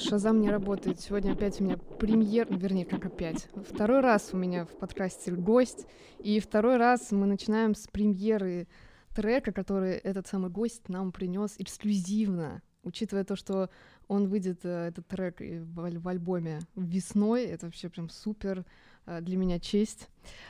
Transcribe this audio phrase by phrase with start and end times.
[0.00, 0.98] Шазам не работает.
[0.98, 3.48] Сегодня опять у меня премьер, вернее, как опять.
[3.68, 5.86] Второй раз у меня в подкасте гость.
[6.18, 8.66] И второй раз мы начинаем с премьеры
[9.14, 12.62] трека, который этот самый гость нам принес эксклюзивно.
[12.82, 13.68] Учитывая то, что
[14.08, 18.64] он выйдет, э, этот трек, в, в альбоме весной, это вообще прям супер
[19.04, 20.08] э, для меня честь.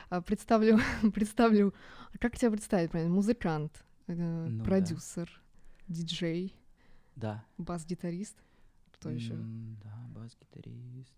[0.09, 0.79] А, представлю,
[1.13, 1.73] представлю,
[2.19, 3.13] как тебя представить, правильно?
[3.13, 5.29] Музыкант, э, ну, продюсер,
[5.87, 5.93] да.
[5.93, 6.55] диджей,
[7.17, 7.43] да.
[7.57, 8.37] бас-гитарист.
[9.01, 9.33] Кто еще?
[9.83, 11.11] Да, бас-гитарист.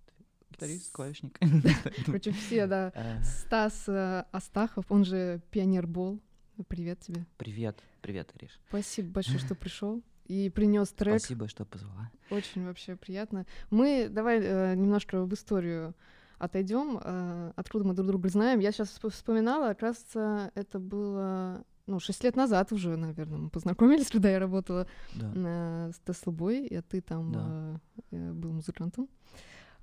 [0.49, 1.37] Гитарист, клавишник.
[2.05, 2.93] Короче, все, да.
[3.21, 3.89] Стас
[4.31, 6.21] Астахов, он же Пионер Бол.
[6.69, 7.25] Привет тебе.
[7.35, 8.57] Привет, привет, Ириш.
[8.69, 11.19] Спасибо большое, что пришел и принес трек.
[11.19, 12.09] Спасибо, что позвала.
[12.29, 13.45] Очень вообще приятно.
[13.69, 15.93] Мы давай э, немножко в историю
[16.37, 18.61] отойдем, э, откуда мы друг друга знаем.
[18.61, 24.29] Я сейчас вспоминала, оказывается, это было ну, шесть лет назад уже, наверное, мы познакомились, когда
[24.29, 25.91] я работала да.
[25.91, 27.81] с Теслобой, и ты там да.
[28.11, 29.09] э, был музыкантом.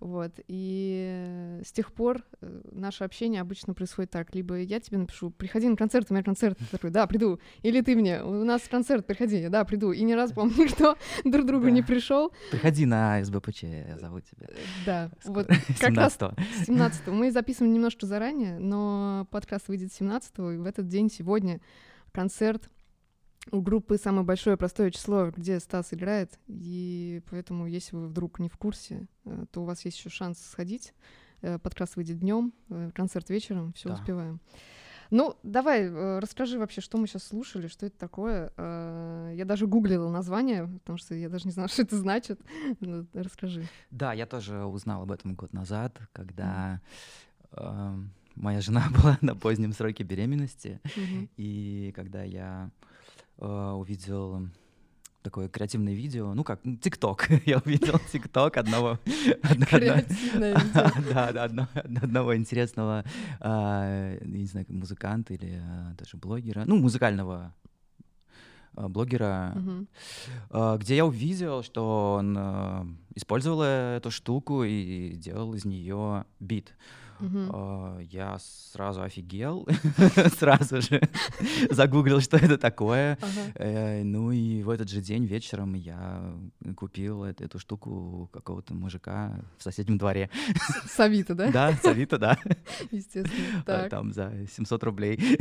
[0.00, 0.32] Вот.
[0.48, 4.34] И с тех пор э, наше общение обычно происходит так.
[4.34, 6.56] Либо я тебе напишу, приходи на концерт, у меня концерт.
[6.56, 7.38] Ты такой, да, приду.
[7.62, 9.48] Или ты мне, у нас концерт, приходи.
[9.48, 9.92] Да, приду.
[9.92, 11.70] И ни разу, помню, никто друг другу да.
[11.70, 12.32] не пришел.
[12.50, 14.46] Приходи на СБПЧ, я зову тебя.
[14.48, 14.54] Э,
[14.86, 15.48] да, вот
[15.78, 16.18] как раз
[16.64, 21.60] 17 Мы записываем немножко заранее, но подкаст выйдет 17 и в этот день сегодня
[22.12, 22.70] концерт
[23.52, 28.48] у группы самое большое простое число, где Стас играет, и поэтому, если вы вдруг не
[28.48, 30.94] в курсе, э, то у вас есть еще шанс сходить.
[31.40, 33.94] Э, подкаст выйдет днем, э, концерт вечером, все да.
[33.94, 34.40] успеваем.
[35.10, 35.90] Ну, давай,
[36.20, 38.52] расскажи вообще, что мы сейчас слушали, что это такое.
[39.34, 42.40] Я даже гуглила название, потому что я даже не знала, что это значит.
[42.78, 43.66] Ну, расскажи.
[43.90, 46.80] Да, я тоже узнал об этом год назад, когда
[47.50, 48.04] mm.
[48.36, 50.80] Э, моя жена была на позднем сроке беременности,
[51.36, 52.70] и когда я
[53.38, 54.48] э, увидел
[55.22, 57.28] такое креативное видео, ну как, ТикТок.
[57.46, 58.98] Я увидел ТикТок одного...
[59.04, 61.12] Креативное видео.
[61.12, 61.44] Да,
[61.84, 63.04] одного интересного,
[63.40, 67.54] а, не знаю, музыканта или а, даже блогера, ну, музыкального
[68.74, 69.54] а, блогера,
[70.78, 76.74] где я увидел, что он использовал эту штуку и делал из нее бит.
[77.20, 78.04] Uh-huh.
[78.10, 79.66] Я сразу офигел,
[80.38, 81.00] сразу же
[81.70, 83.16] загуглил, что это такое.
[83.16, 84.04] Uh-huh.
[84.04, 86.22] Ну и в этот же день вечером я
[86.76, 90.30] купил эту, штуку какого-то мужика в соседнем дворе.
[90.86, 91.50] С Авито, да?
[91.50, 92.38] Да, с Авито, да.
[92.90, 93.62] Естественно.
[93.66, 93.90] Так.
[93.90, 95.38] Там за 700 рублей.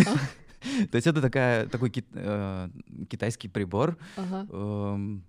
[0.91, 2.69] То есть это такая, такой э,
[3.09, 3.97] китайский прибор.
[4.17, 4.47] Uh-huh.
[4.51, 5.19] Э,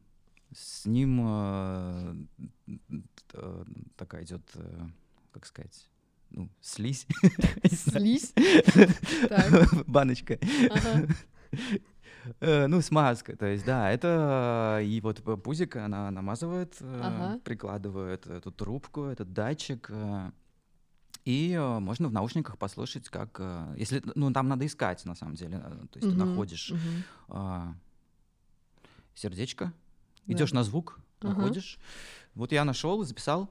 [0.53, 2.15] с ним э,
[3.35, 3.65] э,
[3.97, 4.87] такая идет, э,
[5.33, 5.90] как сказать,
[6.31, 7.07] ну, слизь.
[7.71, 8.33] Слизь?
[9.87, 10.39] Баночка.
[12.41, 18.53] Э, ну, смазка, то есть, да, это и вот пузик она намазывает, э, прикладывает эту
[18.53, 20.31] трубку, этот датчик, э,
[21.25, 23.41] и можно в наушниках послушать, как,
[23.77, 26.73] если, ну, там надо искать, на самом деле, то есть ты находишь
[29.15, 29.73] сердечко,
[30.27, 31.79] идешь на звук, находишь.
[32.35, 33.51] Вот я нашел, записал,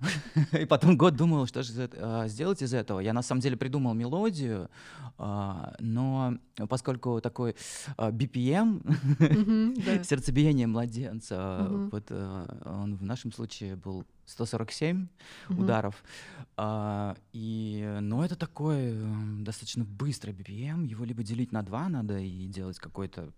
[0.52, 3.00] и потом год думал, что же а, сделать из этого.
[3.00, 4.70] Я на самом деле придумал мелодию,
[5.18, 7.56] а, но поскольку такой
[7.96, 15.08] а, BPM, сердцебиение младенца, вот он в нашем случае был 147
[15.50, 16.02] ударов.
[17.32, 18.94] И, но это такой
[19.40, 23.30] достаточно быстрый BPM, его либо делить на два надо и делать какой-то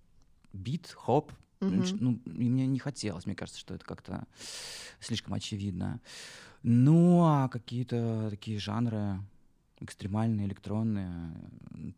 [0.53, 1.97] бит, хоп, Mm-hmm.
[2.01, 4.27] Ну, и мне не хотелось, мне кажется, что это как-то
[4.99, 6.01] слишком очевидно.
[6.62, 9.21] Ну, а какие-то такие жанры
[9.81, 11.35] экстремальные, электронные,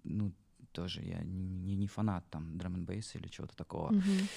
[0.05, 0.33] ну,
[0.73, 3.93] тоже я не, не фанат там драм н или чего-то такого.
[3.93, 4.29] Mm-hmm.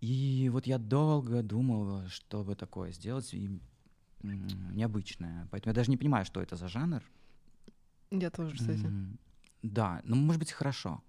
[0.00, 3.60] И вот я долго думал, что бы такое сделать, и
[4.22, 5.48] необычное.
[5.50, 7.02] Поэтому я даже не понимаю, что это за жанр.
[8.10, 8.90] Я тоже, кстати.
[9.62, 11.02] Да, ну, может быть, хорошо.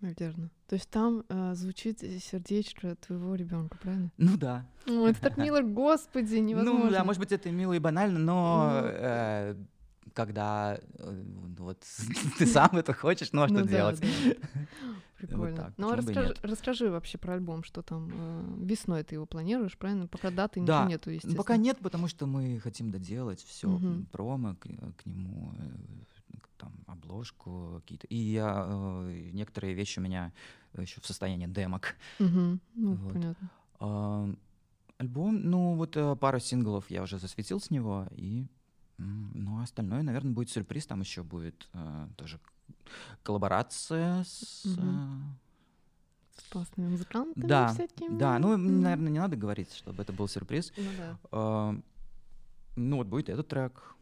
[0.00, 0.50] Наверное.
[0.66, 4.10] То есть там э, звучит сердечко твоего ребенка, правильно?
[4.18, 4.66] Ну да.
[4.86, 6.84] О, это так мило, господи, невозможно.
[6.84, 9.54] Ну да, может быть, это мило и банально, но э,
[10.14, 11.22] когда э,
[11.58, 11.84] вот
[12.38, 14.00] ты сам это хочешь, ну а что ну, делать?
[14.00, 14.06] Да,
[14.54, 14.60] да.
[15.18, 15.46] Прикольно.
[15.46, 19.26] Вот так, ну а расскажи, расскажи вообще про альбом, что там э, весной ты его
[19.26, 20.06] планируешь, правильно?
[20.06, 20.80] Пока даты да.
[20.80, 21.36] ничего нету, естественно.
[21.36, 24.04] Пока нет, потому что мы хотим доделать все угу.
[24.12, 26.13] промо к, к нему э,
[26.56, 28.06] там, обложку какие-то.
[28.08, 30.32] И я, э, некоторые вещи у меня
[30.76, 31.96] еще в состоянии демок.
[32.20, 32.58] Угу.
[32.74, 33.12] Ну, вот.
[33.12, 33.50] понятно.
[33.80, 34.28] А,
[34.98, 38.46] альбом, ну вот э, пару синглов я уже засветил с него, и
[38.96, 40.86] ну, остальное, наверное, будет сюрприз.
[40.86, 42.38] Там еще будет э, тоже
[43.22, 44.64] коллаборация с...
[44.64, 44.84] Угу.
[46.36, 48.16] с классными музыкантами да, всякими.
[48.16, 48.56] Да, ну, mm.
[48.56, 50.72] наверное, не надо говорить, чтобы это был сюрприз.
[50.76, 51.18] Ну да.
[51.30, 51.82] Uh,
[52.76, 53.94] ну вот будет этот трек.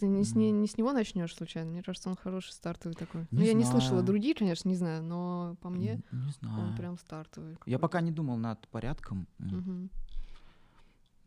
[0.00, 1.72] Ты не с, не, не с него начнешь случайно?
[1.72, 3.26] Мне кажется, он хороший стартовый такой.
[3.30, 3.58] Не ну, я знаю.
[3.58, 6.68] не слышала другие, конечно, не знаю, но по мне не, не знаю.
[6.68, 7.58] он прям стартовый.
[7.66, 9.28] Я пока не думал над порядком.
[9.38, 9.90] Угу.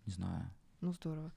[0.08, 0.50] Не знаю.
[0.82, 1.32] Ну здорово.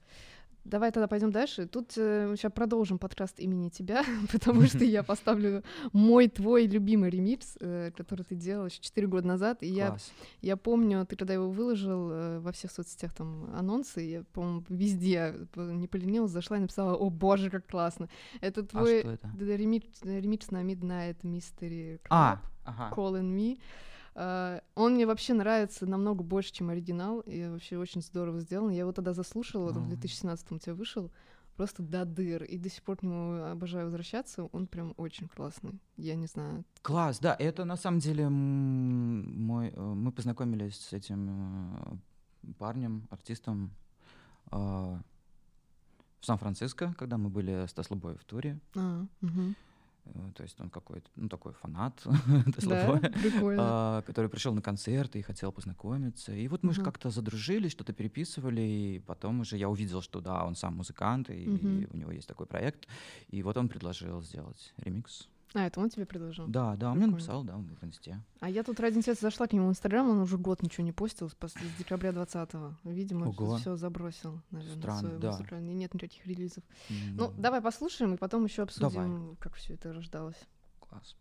[0.67, 1.65] Давай тогда пойдем дальше.
[1.65, 7.57] Тут э, сейчас продолжим подкаст имени тебя, потому что я поставлю мой твой любимый ремикс,
[7.61, 9.63] э, который ты делал еще 4 года назад.
[9.63, 9.95] И я,
[10.41, 15.35] я помню, ты когда его выложил э, во всех соцсетях там анонсы, я, по-моему, везде
[15.55, 18.09] не поленилась, зашла и написала: О боже, как классно!
[18.41, 19.31] Это твой а это?
[19.39, 22.93] Ремикс, ремикс на Midnight Mystery Club, а, ага.
[22.93, 23.57] Calling Me.
[24.17, 28.71] Uh, он мне вообще нравится намного больше, чем оригинал, и вообще очень здорово сделан.
[28.71, 31.11] Я его тогда заслушала, вот в 2017 у тебя вышел,
[31.57, 35.79] просто до дыр, и до сих пор к нему обожаю возвращаться, он прям очень классный,
[35.97, 36.63] я не знаю.
[36.81, 39.69] Класс, да, это на самом деле мой...
[39.69, 43.71] Э, мы познакомились с этим э, парнем, артистом
[44.51, 45.01] э, в
[46.25, 48.59] Сан-Франциско, когда мы были с Таслобой в туре.
[48.75, 49.53] А, угу.
[50.13, 52.01] Э, то есть он какой-то, ну, такой фанат,
[52.63, 52.99] да,
[53.57, 56.33] а, который пришел на концерт и хотел познакомиться.
[56.33, 60.45] И вот мы же как-то задружились, что-то переписывали, и потом уже я увидел, что да,
[60.45, 61.47] он сам музыкант, и
[61.91, 62.87] у него есть такой проект.
[63.29, 65.27] И вот он предложил сделать ремикс.
[65.53, 66.47] А, это он тебе предложил?
[66.47, 68.21] Да, да, он мне написал, да, в инсте.
[68.39, 70.91] А я тут ради интереса зашла к нему в Инстаграм, он уже год ничего не
[70.91, 72.75] постил, с, с декабря 20-го.
[72.83, 75.31] Видимо, все забросил, наверное, Странно, да.
[75.31, 75.73] музыкальный.
[75.73, 76.63] Нет никаких релизов.
[76.89, 76.95] Mm.
[77.15, 79.35] Ну, давай послушаем, и потом еще обсудим, давай.
[79.39, 80.39] как все это рождалось.
[80.79, 81.15] Класс.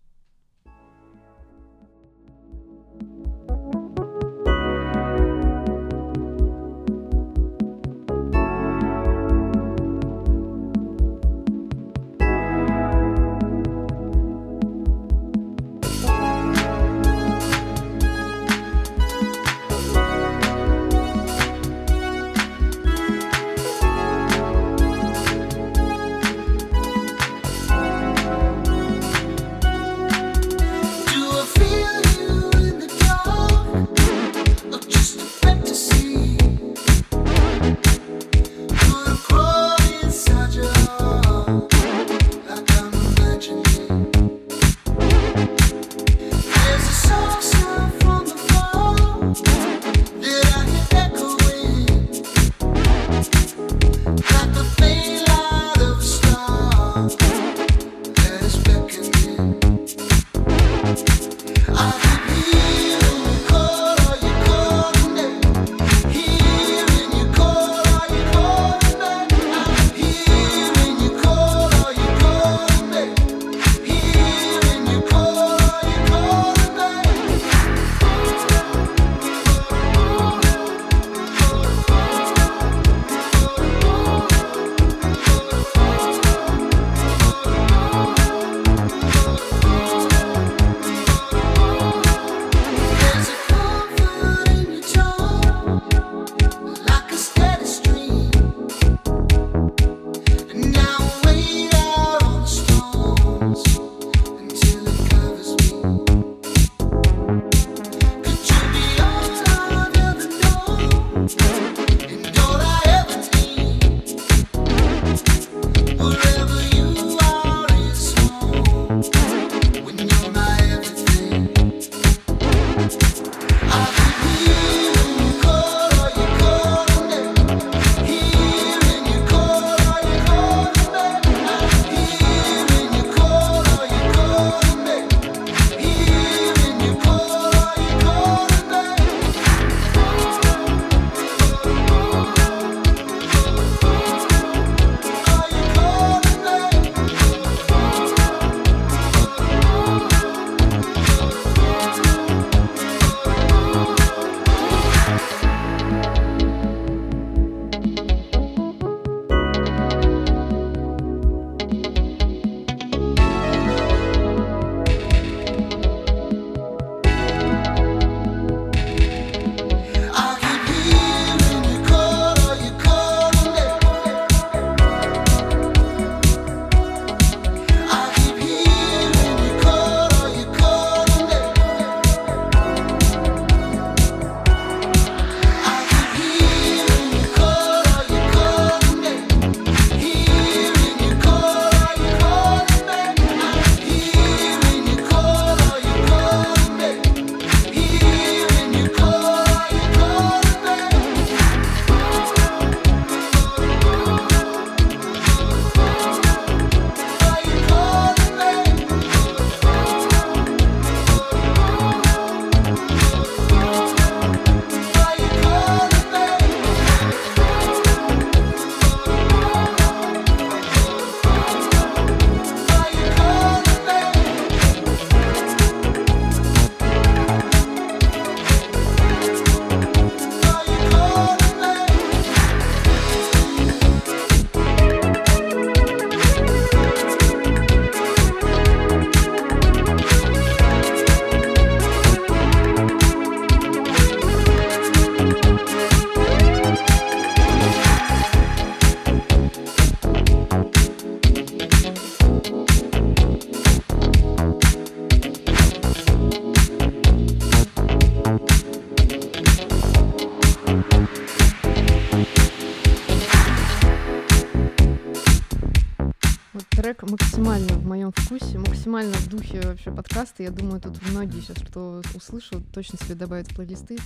[268.27, 270.43] Вкусе, максимально в духе вообще подкаста.
[270.43, 273.99] Я думаю, тут многие сейчас, кто услышал, точно себе добавят в плейлисты.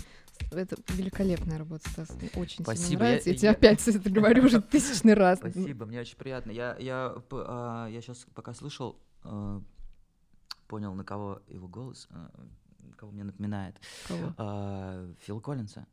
[0.50, 2.10] Это великолепная работа, Стас.
[2.20, 2.86] Мне очень Спасибо.
[2.86, 3.28] сильно нравится.
[3.30, 3.52] Я, я тебе я...
[3.52, 5.38] опять это говорю уже тысячный раз.
[5.38, 6.50] Спасибо, мне очень приятно.
[6.50, 9.62] Я, я, а, я сейчас пока слышал, а,
[10.68, 12.30] понял, на кого его голос, а,
[12.96, 13.76] кого мне напоминает.
[14.06, 14.34] Кого?
[14.36, 15.86] А, Фил Коллинса.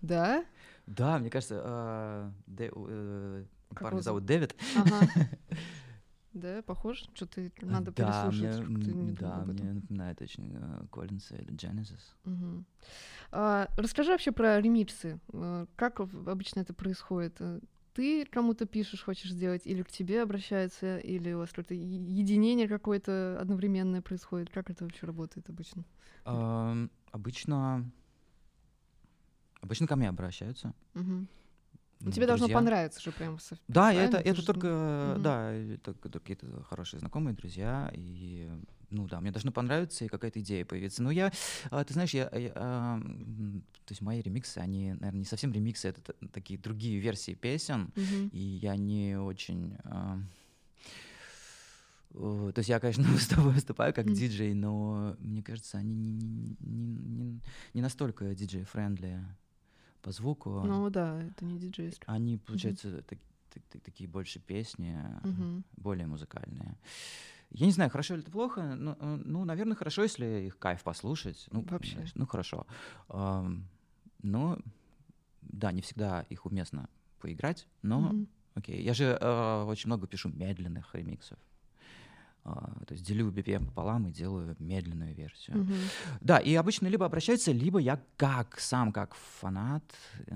[0.00, 0.46] Да?
[0.86, 3.44] Да, мне кажется, а, Дэ, э,
[3.78, 4.54] парня зовут Дэвид.
[4.76, 5.10] Ага.
[6.36, 6.98] Да, похож?
[7.14, 8.68] Что-то надо да, переслушать.
[8.68, 12.00] Мне, да, мне напоминает очень uh, Коллинса или Genesis.
[12.26, 12.64] Угу.
[13.32, 15.18] А, расскажи вообще про ремиксы.
[15.32, 17.36] А, как обычно это происходит?
[17.40, 17.60] Э,
[17.94, 23.38] ты кому-то пишешь, хочешь сделать, или к тебе обращаются, или у вас какое-то единение какое-то
[23.40, 24.50] одновременное происходит?
[24.50, 25.84] Как это вообще работает обычно?
[26.26, 27.90] Uh, обычно...
[29.62, 30.74] Обычно ко мне обращаются.
[30.94, 31.26] Угу.
[32.00, 33.38] Ну, тебе должно понравиться же прям.
[33.68, 38.48] Да, это, это только, mm да, это какие-то хорошие знакомые, друзья, и,
[38.90, 41.02] ну да, мне должно понравиться и какая-то идея появиться.
[41.02, 41.32] Но я,
[41.70, 45.88] а, ты знаешь, я, я а, то есть мои ремиксы, они, наверное, не совсем ремиксы,
[45.88, 48.30] это такие другие версии песен, mm-hmm.
[48.30, 49.76] и я не очень...
[49.84, 50.20] А,
[52.12, 54.14] то есть я, конечно, с тобой выступаю как mm.
[54.14, 57.40] диджей, но мне кажется, они не, не, не,
[57.74, 59.22] не настолько диджей-friendly
[60.06, 60.62] по звуку.
[60.64, 62.14] Ну да, это не диджейство.
[62.14, 63.02] Они, получается, mm-hmm.
[63.02, 63.18] так,
[63.52, 64.94] так, так, такие больше песни,
[65.24, 65.64] mm-hmm.
[65.76, 66.78] более музыкальные.
[67.50, 71.48] Я не знаю, хорошо или это плохо, но, ну, наверное, хорошо, если их кайф послушать.
[71.50, 72.06] Ну, Вообще.
[72.14, 72.68] Ну, хорошо.
[74.22, 74.58] Но,
[75.42, 78.26] да, не всегда их уместно поиграть, но mm-hmm.
[78.54, 78.82] окей.
[78.84, 81.38] Я же э, очень много пишу медленных ремиксов.
[82.48, 85.56] А, то есть делю BPM пополам и делаю медленную версию.
[85.56, 86.18] Mm-hmm.
[86.20, 89.82] Да, и обычно либо обращаются, либо я как сам, как фанат,
[90.28, 90.34] э,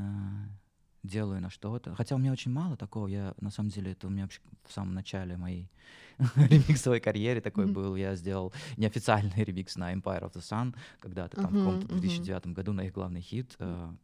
[1.04, 1.94] делаю на что-то.
[1.94, 3.06] Хотя у меня очень мало такого.
[3.06, 5.70] Я на самом деле это у меня вообще в самом начале моей
[6.34, 7.72] ремиксовой карьере такой mm-hmm.
[7.72, 7.94] был.
[7.94, 11.60] Я сделал неофициальный ремикс на Empire of the Sun когда-то там mm-hmm.
[11.60, 12.52] в каком-то 2009 mm-hmm.
[12.52, 13.54] году на их главный хит.
[13.60, 13.94] Э,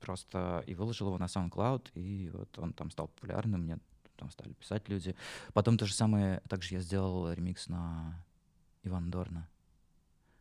[0.00, 3.62] просто и выложил его на SoundCloud, и вот он там стал популярным.
[3.62, 3.78] Мне
[4.18, 5.14] там стали писать люди.
[5.52, 8.22] Потом то же самое, также я сделал ремикс на
[8.82, 9.48] Иван Дорна.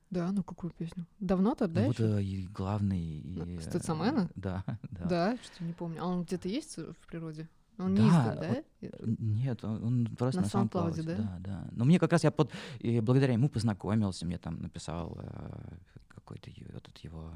[0.10, 1.06] Да, ну какую песню?
[1.20, 1.82] Давно-то, да?
[1.82, 3.02] Ну, вот э, и главный.
[3.02, 3.40] И?
[3.40, 5.06] Э, да, да.
[5.06, 6.02] Да, что не помню.
[6.02, 7.50] А он где-то есть в природе?
[7.78, 8.64] Он да, не издал, да?
[8.82, 11.16] Вот, нет, он, он просто на, на SoundCloud, да?
[11.16, 11.38] да?
[11.40, 15.78] Да, Но мне как раз я под, и благодаря ему познакомился, мне там написал э,
[16.08, 17.32] какой-то этот его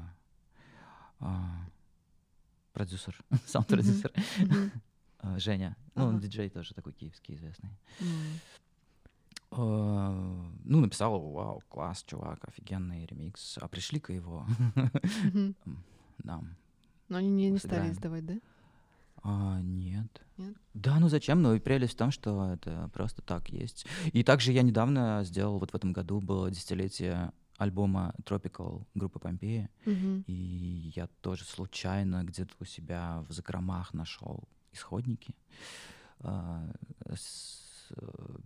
[1.20, 1.26] э,
[2.72, 4.10] продюсер, саунд-продюсер.
[4.10, 4.70] Mm-hmm.
[4.74, 4.80] А,
[5.36, 5.76] Женя.
[5.94, 7.70] Ну, он диджей тоже такой киевский известный.
[9.50, 13.58] Uh, ну, написал, вау, класс, чувак, офигенный ремикс.
[13.60, 14.46] А пришли-ка его.
[16.18, 16.40] Да.
[17.08, 18.34] Но они не, не стали издавать, да?
[19.24, 20.22] А, нет.
[20.36, 20.56] Нет?
[20.74, 21.42] Да, ну зачем?
[21.42, 23.86] Ну и прелесть в том, что это просто так есть.
[24.12, 29.68] И также я недавно сделал, вот в этом году было десятилетие альбома Tropical группы Помпеи.
[29.84, 30.24] Mm-hmm.
[30.26, 35.34] И я тоже случайно где-то у себя в закромах нашел исходники,
[36.20, 36.68] а,
[37.14, 37.90] с,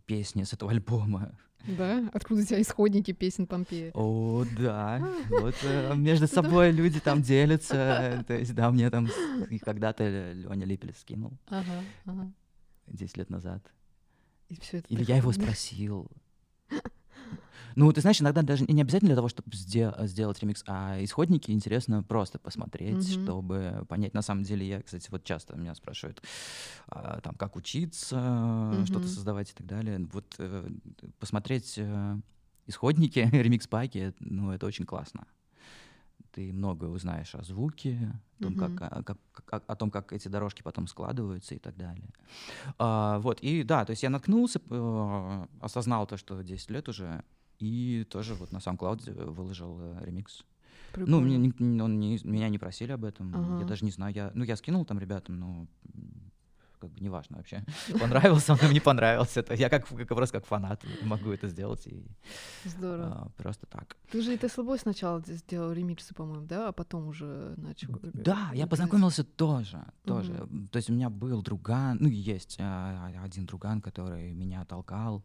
[0.06, 1.36] песни с этого альбома.
[1.66, 2.08] Да?
[2.12, 3.90] Откуда у тебя исходники песен Помпея?
[3.94, 4.98] О, да.
[5.28, 8.24] Вот э, между собой люди там делятся.
[8.26, 9.08] То есть, да, мне там
[9.62, 11.32] когда-то Леня Липель скинул.
[11.48, 12.32] Ага, ага.
[12.86, 13.62] 10 лет назад.
[14.48, 16.08] И все это Или я его спросил.
[17.76, 22.02] Ну, ты знаешь, иногда даже не обязательно для того, чтобы сделать ремикс, а исходники интересно
[22.02, 23.22] просто посмотреть, mm-hmm.
[23.22, 24.14] чтобы понять.
[24.14, 26.22] На самом деле, я, кстати, вот часто меня спрашивают,
[26.88, 28.86] а, там, как учиться, mm-hmm.
[28.86, 30.08] что-то создавать и так далее.
[30.10, 30.70] Вот э,
[31.18, 32.16] посмотреть э,
[32.66, 35.26] исходники, ремикс-паки, ну, это очень классно
[36.32, 38.76] ты много узнаешь о звуке, о том, mm-hmm.
[38.76, 42.10] как, как, как, о том, как эти дорожки потом складываются и так далее.
[42.78, 47.24] А, вот, и да, то есть я наткнулся, э, осознал то, что 10 лет уже
[47.58, 50.44] и тоже вот на SoundCloud выложил э, ремикс.
[50.92, 51.20] Прикольно.
[51.20, 53.34] Ну, мне, не, он не, меня не просили об этом.
[53.34, 53.60] Ага.
[53.60, 54.14] Я даже не знаю.
[54.14, 55.66] Я, ну, я скинул там ребятам, но
[56.78, 57.64] как бы неважно вообще.
[58.00, 59.40] Понравился он или не понравился.
[59.40, 61.86] Это я как, как просто как фанат могу это сделать.
[61.86, 62.06] И,
[62.64, 63.06] Здорово.
[63.06, 63.96] А, просто так.
[64.10, 67.98] Ты же и ты слабой сначала сделал ремиксы, по-моему, да, а потом уже начал.
[68.02, 70.32] Да, я познакомился тоже, тоже.
[70.32, 70.68] Угу.
[70.68, 75.24] То есть у меня был друган, ну есть а, один друган, который меня толкал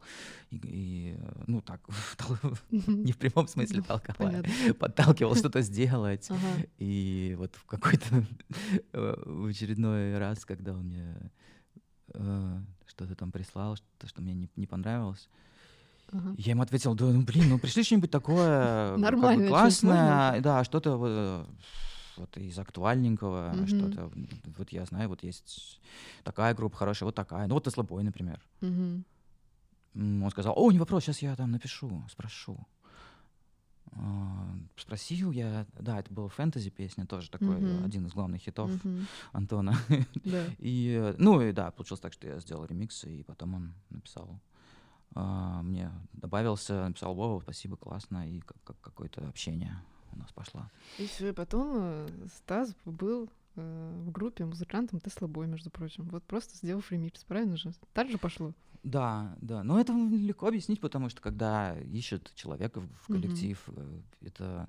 [0.50, 1.82] и, и ну так
[2.72, 6.30] не в прямом смысле толкал, а подталкивал что-то сделать.
[6.78, 8.26] И вот в какой-то
[8.94, 11.32] в очередной раз, когда он мне
[12.14, 15.30] э, что-то там прислал, что, что мне не, не понравилось.
[16.12, 16.36] Ага.
[16.38, 20.64] Я ему ответил, да, ну блин, ну пришли что-нибудь такое Нормальное, как бы классное, да,
[20.64, 21.48] что-то
[22.18, 24.12] вот из актуальненького что-то.
[24.58, 25.80] Вот я знаю, вот есть
[26.24, 27.48] такая группа хорошая, вот такая.
[27.48, 28.40] Ну вот Теслобой, например.
[28.62, 29.04] Mm-hmm.
[29.96, 32.58] Он сказал, о, не вопрос, сейчас я там напишу, спрошу.
[33.94, 37.86] А, спросил я, да, это была фэнтези песня, тоже такой mm-hmm.
[37.86, 39.06] один из главных хитов mm-hmm.
[39.34, 39.76] Антона.
[40.24, 40.56] Yeah.
[40.60, 44.40] и, ну и да, получилось так, что я сделал ремикс, и потом он написал
[45.14, 49.76] а, мне добавился, написал Вова, спасибо, классно, и как, как какое-то общение
[50.14, 50.70] у нас пошло.
[50.98, 56.06] И все, и потом э, Стас был в группе музыкантом Теслобой, между прочим.
[56.06, 57.72] Вот просто сделав ремикс, правильно же?
[57.94, 58.54] Так же пошло?
[58.84, 59.64] Да, да.
[59.64, 64.04] Но это легко объяснить, потому что когда ищут человека в коллектив, mm-hmm.
[64.22, 64.68] это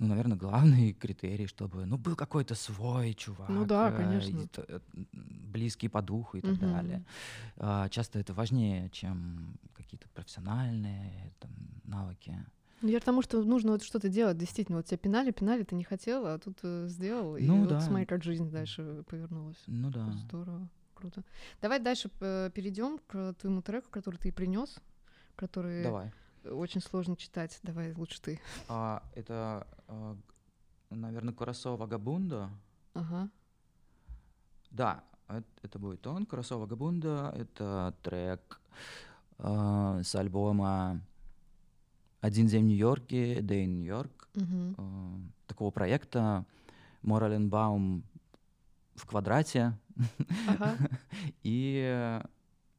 [0.00, 3.50] ну, наверное, главный критерий, чтобы, ну, был какой-то свой чувак.
[3.50, 4.48] Ну да, конечно.
[4.56, 4.80] Э,
[5.12, 6.66] близкий по духу и так угу.
[6.66, 7.04] далее.
[7.58, 11.50] А, часто это важнее, чем какие-то профессиональные там,
[11.84, 12.34] навыки.
[12.82, 14.78] Ну, я потому что нужно вот что-то делать, действительно.
[14.78, 17.74] Вот тебя пинали, пинали, ты не хотела, а тут э, сделал, ну, и да.
[17.74, 19.62] вот смотри, как жизнь дальше повернулась.
[19.66, 20.10] Ну да.
[20.12, 21.22] Здорово, круто.
[21.60, 24.78] Давай дальше э, перейдем к твоему треку, который ты принес,
[25.36, 26.12] который Давай.
[26.44, 27.58] очень сложно читать.
[27.62, 28.40] Давай лучше ты.
[28.68, 30.16] А, это, а,
[30.88, 32.48] наверное, Курасо Вагабунда.
[32.94, 33.28] Ага.
[34.70, 37.34] Да, это, это будет он, Курасо Вагабунда.
[37.36, 38.58] Это трек
[39.38, 41.02] э, с альбома
[42.20, 46.44] «Один день в Нью-Йорке», «Day in York», uh э, такого проекта
[47.02, 48.04] Мораленбаум
[48.94, 49.78] в квадрате
[50.46, 50.76] ага.
[51.42, 52.20] и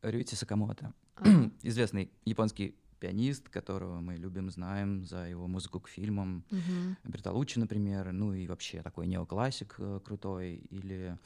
[0.02, 1.52] Рюти Сакамото, ага.
[1.64, 6.46] известный японский пианист, которого мы любим, знаем за его музыку к фильмам.
[6.52, 6.96] Uh-huh.
[7.04, 11.18] Бертолуччи, например, ну и вообще такой неоклассик э, крутой, или э,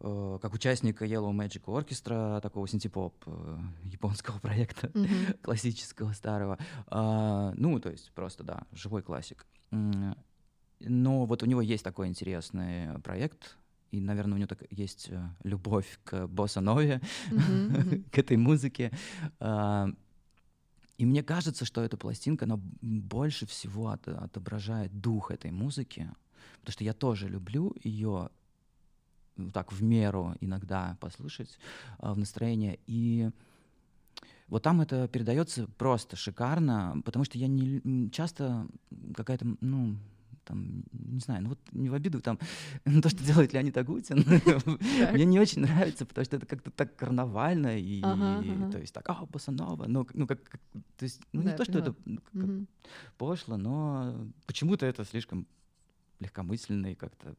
[0.00, 5.38] как участник Yellow Magic Orchestra, такого синтепоп э, японского проекта, uh-huh.
[5.42, 6.58] классического, старого.
[6.86, 9.46] А, ну, то есть просто, да, живой классик.
[9.70, 13.56] Но вот у него есть такой интересный проект,
[13.90, 18.10] и, наверное, у него так есть э, любовь к босса-нове, uh-huh, uh-huh.
[18.10, 18.92] к этой музыке.
[19.40, 19.88] А,
[20.98, 26.08] и мне кажется, что эта пластинка, она больше всего от, отображает дух этой музыки,
[26.60, 28.30] потому что я тоже люблю ее
[29.52, 31.58] так в меру иногда послушать
[32.00, 32.78] э, в настроение.
[32.86, 33.30] И
[34.48, 38.66] вот там это передается просто шикарно, потому что я не часто
[39.14, 39.96] какая-то, ну,
[40.48, 42.38] там, не знаю, ну вот не в обиду там
[43.02, 44.24] то, что делает Леонид Агутин,
[45.12, 48.00] мне не очень нравится, потому что это как-то так карнавально, и
[48.72, 50.40] то есть так, а, босанова, ну, ну как,
[50.96, 51.94] то есть, ну не то, что это
[53.18, 55.46] пошло, но почему-то это слишком
[56.20, 57.36] легкомысленно и как-то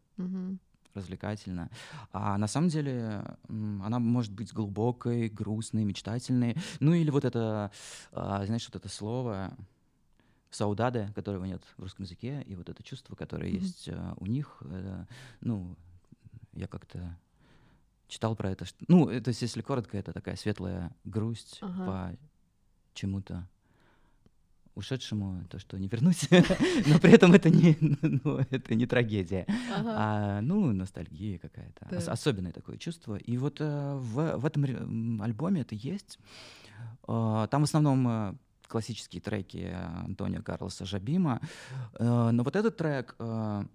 [0.93, 1.69] развлекательно.
[2.12, 6.56] А на самом деле она может быть глубокой, грустной, мечтательной.
[6.80, 7.71] Ну или вот это,
[8.12, 9.56] а, знаешь, вот это слово
[10.52, 13.60] саудады, которого нет в русском языке, и вот это чувство, которое mm-hmm.
[13.60, 15.08] есть uh, у них, uh,
[15.41, 15.75] ну,
[16.54, 17.17] я как-то
[18.08, 18.65] читал про это.
[18.88, 21.86] Ну, то есть, если коротко, это такая светлая грусть ага.
[21.86, 22.17] по
[22.93, 23.47] чему-то
[24.76, 26.28] ушедшему, то, что не вернусь,
[26.88, 29.94] но при этом это не, ну, это не трагедия, ага.
[29.96, 31.98] а, ну, ностальгия какая-то, да.
[32.12, 33.16] особенное такое чувство.
[33.16, 36.20] И вот э, в, в этом альбоме это есть.
[37.08, 38.34] Э, там в основном э,
[38.68, 41.42] классические треки Антонио Карлоса Жабима.
[42.00, 43.66] Э, но вот этот трек, это,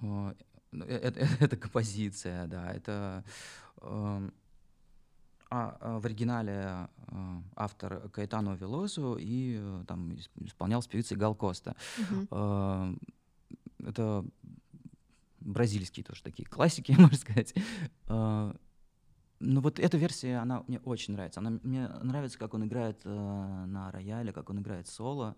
[0.00, 0.34] э,
[1.40, 3.24] это композиция, да, это
[3.82, 4.32] эм,
[5.52, 11.76] а, а, в оригинале э, автор Каэтано Велозу и там исполнял с певицей Гал Коста.
[11.98, 12.98] Uh-huh.
[13.84, 14.24] Это
[15.40, 17.54] бразильские тоже такие классики, можно сказать.
[19.44, 21.40] Ну вот эта версия, она мне очень нравится.
[21.40, 23.08] Она, мне нравится, как он играет э,
[23.66, 25.34] на рояле, как он играет соло,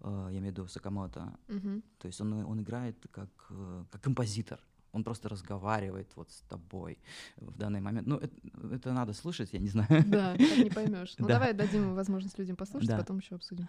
[0.00, 1.38] э, я имею в виду Сакамото.
[1.48, 1.82] Mm-hmm.
[1.98, 4.58] То есть он, он играет как, э, как композитор.
[4.92, 6.98] Он просто разговаривает вот с тобой
[7.36, 8.06] в данный момент.
[8.06, 8.34] Ну, это,
[8.72, 9.88] это надо слушать, я не знаю.
[10.06, 11.14] Да, так не поймешь.
[11.18, 11.34] Ну, да.
[11.34, 12.98] давай дадим возможность людям послушать, да.
[12.98, 13.68] потом еще обсудим.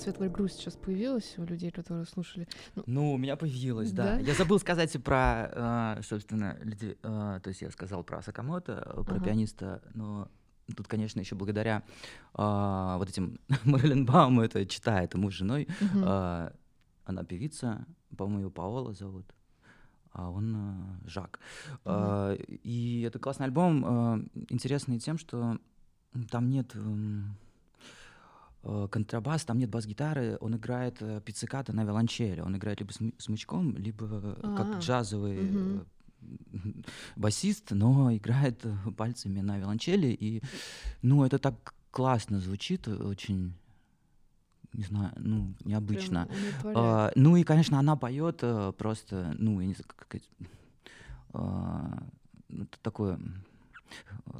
[0.00, 2.48] Светлая грусть сейчас появилась у людей, которые слушали.
[2.74, 4.16] Ну, Ну, у меня появилось, да.
[4.16, 4.18] Да?
[4.18, 9.04] Я забыл сказать про, э, собственно, люди, э, то есть я сказал про Сакамото, э,
[9.04, 9.24] про Ага.
[9.24, 10.28] пианиста, но
[10.76, 11.82] тут, конечно, еще благодаря
[12.32, 15.68] вот этим Мэрилин Бауму это читает, ему с женой.
[15.94, 16.50] Э,
[17.04, 17.84] она певица,
[18.16, 19.26] по-моему, ее Паола зовут,
[20.12, 21.40] а он э, Жак.
[21.84, 25.58] Э, и это классный альбом, э, интересный тем, что
[26.30, 27.49] там нет м, э,
[28.62, 33.74] контрабас, там нет бас-гитары, он играет э, пиццикато на виолончели, он играет либо см- смычком,
[33.76, 35.86] либо э, А, как джазовый мгм.
[36.22, 36.82] э,
[37.16, 40.42] басист, но играет э, пальцами на виолончели, и,
[41.02, 43.54] ну, это так классно звучит, э, очень,
[44.74, 46.28] не знаю, ну, необычно.
[46.74, 50.20] А, ну и, конечно, она поет э, просто, ну, я не знаю, как
[51.32, 52.02] а,
[52.48, 53.20] т- такое э,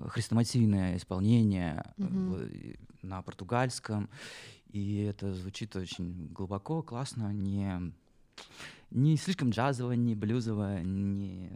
[0.08, 4.08] хрестоматийное исполнение э, и на португальском,
[4.72, 7.92] и это звучит очень глубоко, классно, не,
[8.90, 11.50] не слишком джазово, не блюзово, не,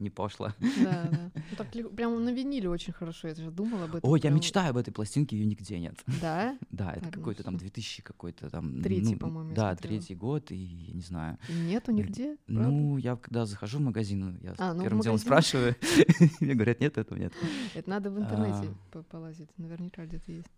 [0.00, 0.52] не пошло.
[0.82, 1.30] Да, да.
[1.34, 3.28] Ну, так прям на виниле очень хорошо.
[3.28, 4.10] Я даже думала об этом.
[4.10, 5.94] Ой, я прям- мечтаю об этой пластинке, ее нигде нет.
[6.20, 6.58] Да?
[6.70, 7.66] Да, это ну какой-то там всё.
[7.66, 8.80] 2000 какой-то там...
[8.82, 9.76] Третий, ну, по-моему, я Да, смотрела.
[10.00, 11.38] третий год, и я не знаю.
[11.48, 12.36] Нету нигде?
[12.46, 12.70] Правда?
[12.70, 15.74] Ну, я когда захожу в магазин, я А, ну, первым делом спрашиваю,
[16.40, 17.32] мне говорят, нет, этого нет.
[17.74, 18.74] Это надо в интернете А.
[18.92, 19.48] по- полазить.
[19.58, 20.48] Наверняка где-то есть.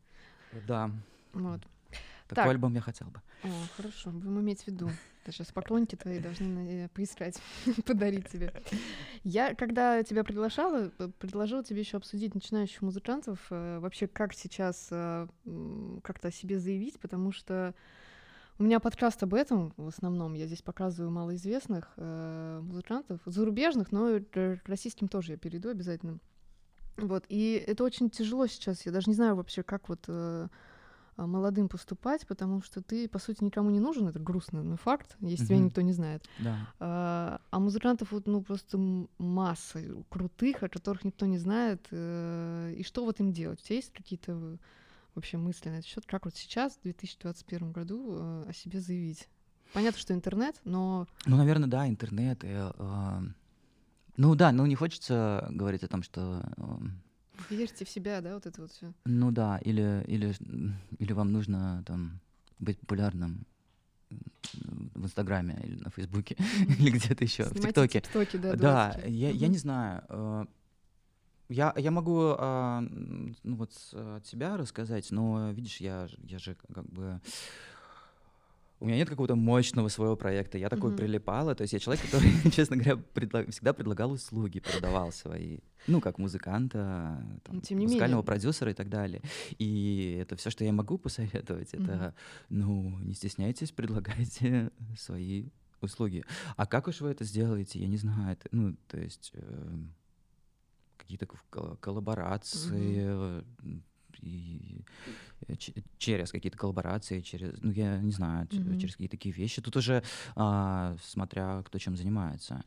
[0.69, 0.91] Да.
[1.33, 1.61] Вот.
[2.35, 2.55] Такой так.
[2.55, 3.21] альбом я хотел бы.
[3.43, 4.91] О, хорошо, будем иметь в виду.
[5.23, 7.41] Это сейчас поклонники твои должны поискать,
[7.87, 8.53] подарить тебе.
[9.23, 15.29] Я, когда тебя приглашала, предложила тебе еще обсудить начинающих музыкантов, э, вообще как сейчас э,
[16.03, 17.75] как-то о себе заявить, потому что
[18.59, 20.35] у меня подкаст об этом в основном.
[20.35, 26.19] Я здесь показываю малоизвестных э, музыкантов, зарубежных, но к российским тоже я перейду обязательно.
[26.97, 28.85] Вот, и это очень тяжело сейчас.
[28.87, 30.49] Я даже не знаю вообще, как вот э,
[31.17, 35.45] молодым поступать, потому что ты, по сути, никому не нужен, это грустно, но факт, если
[35.45, 35.49] mm-hmm.
[35.49, 36.29] тебя никто не знает.
[36.39, 36.57] Да.
[36.81, 38.79] А, а музыкантов вот, ну, просто
[39.19, 43.61] масса крутых, о которых никто не знает, э, и что вот им делать?
[43.61, 44.59] У тебя есть какие-то
[45.15, 49.29] вообще мысли на этот счет, как вот сейчас, в 2021 году, э, о себе заявить?
[49.73, 51.07] Понятно, что интернет, но...
[51.27, 52.45] Ну, наверное, да, интернет.
[52.45, 53.21] И, э,
[54.17, 56.43] ну да, ну не хочется говорить о том, что...
[56.57, 56.63] Э,
[57.51, 58.93] Верьте в себя, да, вот это вот все.
[59.05, 60.35] Ну да, или, или,
[60.99, 62.21] или вам нужно там
[62.59, 63.47] быть популярным
[64.95, 66.37] в Инстаграме или на Фейсбуке
[66.79, 68.01] или где-то еще в ТикТоке.
[68.01, 68.55] ТикТоке, да.
[68.55, 70.05] Да, я, я не знаю.
[70.09, 70.45] Э,
[71.49, 76.87] я, я могу а, ну, вот от себя рассказать, но видишь, я, я же как
[76.87, 77.21] бы
[78.83, 80.59] у меня нет какого-то мощного своего проекта.
[80.59, 80.97] Я такой mm-hmm.
[80.97, 81.55] прилипала.
[81.55, 83.49] То есть я человек, который, честно говоря, предлаг...
[83.51, 85.59] всегда предлагал услуги, продавал свои.
[85.87, 88.27] Ну, как музыканта, там, Тем не музыкального менее.
[88.27, 89.23] продюсера и так далее.
[89.59, 91.75] И это все, что я могу посоветовать.
[91.75, 91.85] Mm-hmm.
[91.85, 92.15] Это,
[92.49, 96.25] ну, не стесняйтесь, предлагайте свои услуги.
[96.57, 98.33] А как уж вы это сделаете, я не знаю.
[98.33, 99.79] Это, ну, то есть э,
[100.97, 101.29] какие-то
[101.81, 103.83] коллаборации, mm-hmm
[104.23, 104.85] и
[105.49, 105.55] э,
[105.99, 108.79] через какие-то коллаборации, через, ну, я не знаю, mm-hmm.
[108.79, 109.61] через какие-то такие вещи.
[109.61, 110.03] Тут уже
[110.37, 112.65] а, смотря кто чем занимается.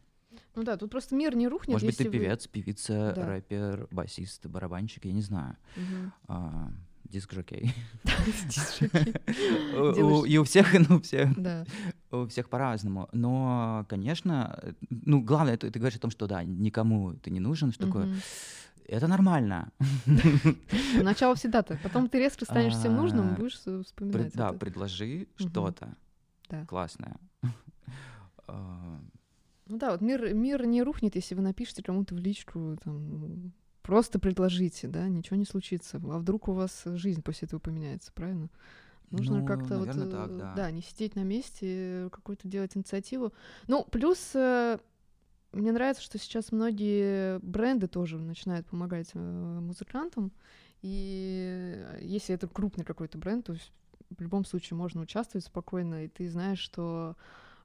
[0.56, 1.74] Ну да, тут просто мир не рухнет.
[1.74, 2.52] Может быть, ты певец, вы...
[2.52, 3.26] певица, да.
[3.26, 5.56] рэпер, басист, барабанщик, я не знаю.
[5.76, 6.12] Mm-hmm.
[6.28, 6.72] А,
[7.06, 7.74] диск-жокей.
[10.30, 11.34] И у всех, ну, все,
[12.12, 13.10] у всех по-разному.
[13.12, 17.88] Но, конечно, ну, главное, ты говоришь о том, что, да, никому ты не нужен, что
[17.88, 18.16] такое
[18.88, 19.72] это нормально.
[21.02, 21.82] Начало всегда так.
[21.82, 24.34] Потом ты резко станешь всем нужным, а, будешь вспоминать.
[24.34, 25.96] Да, предложи что-то
[26.68, 27.18] классное.
[28.48, 29.00] А.
[29.66, 34.20] Ну да, вот мир, мир не рухнет, если вы напишете кому-то в личку, там, просто
[34.20, 35.98] предложите, да, ничего не случится.
[35.98, 38.50] А вдруг у вас жизнь после этого поменяется, правильно?
[39.10, 40.54] Нужно ну, как-то вот, так, э, да.
[40.56, 43.34] да, не сидеть на месте, какую-то делать инициативу.
[43.68, 44.78] Ну, плюс э,
[45.56, 50.32] мне нравится, что сейчас многие бренды тоже начинают помогать э, музыкантам.
[50.82, 53.56] И если это крупный какой-то бренд, то
[54.16, 57.16] в любом случае можно участвовать спокойно, и ты знаешь, что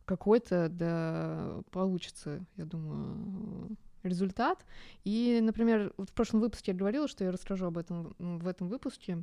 [0.04, 4.64] какой-то да получится, я думаю, результат.
[5.04, 8.68] И, например, вот в прошлом выпуске я говорила, что я расскажу об этом в этом
[8.68, 9.22] выпуске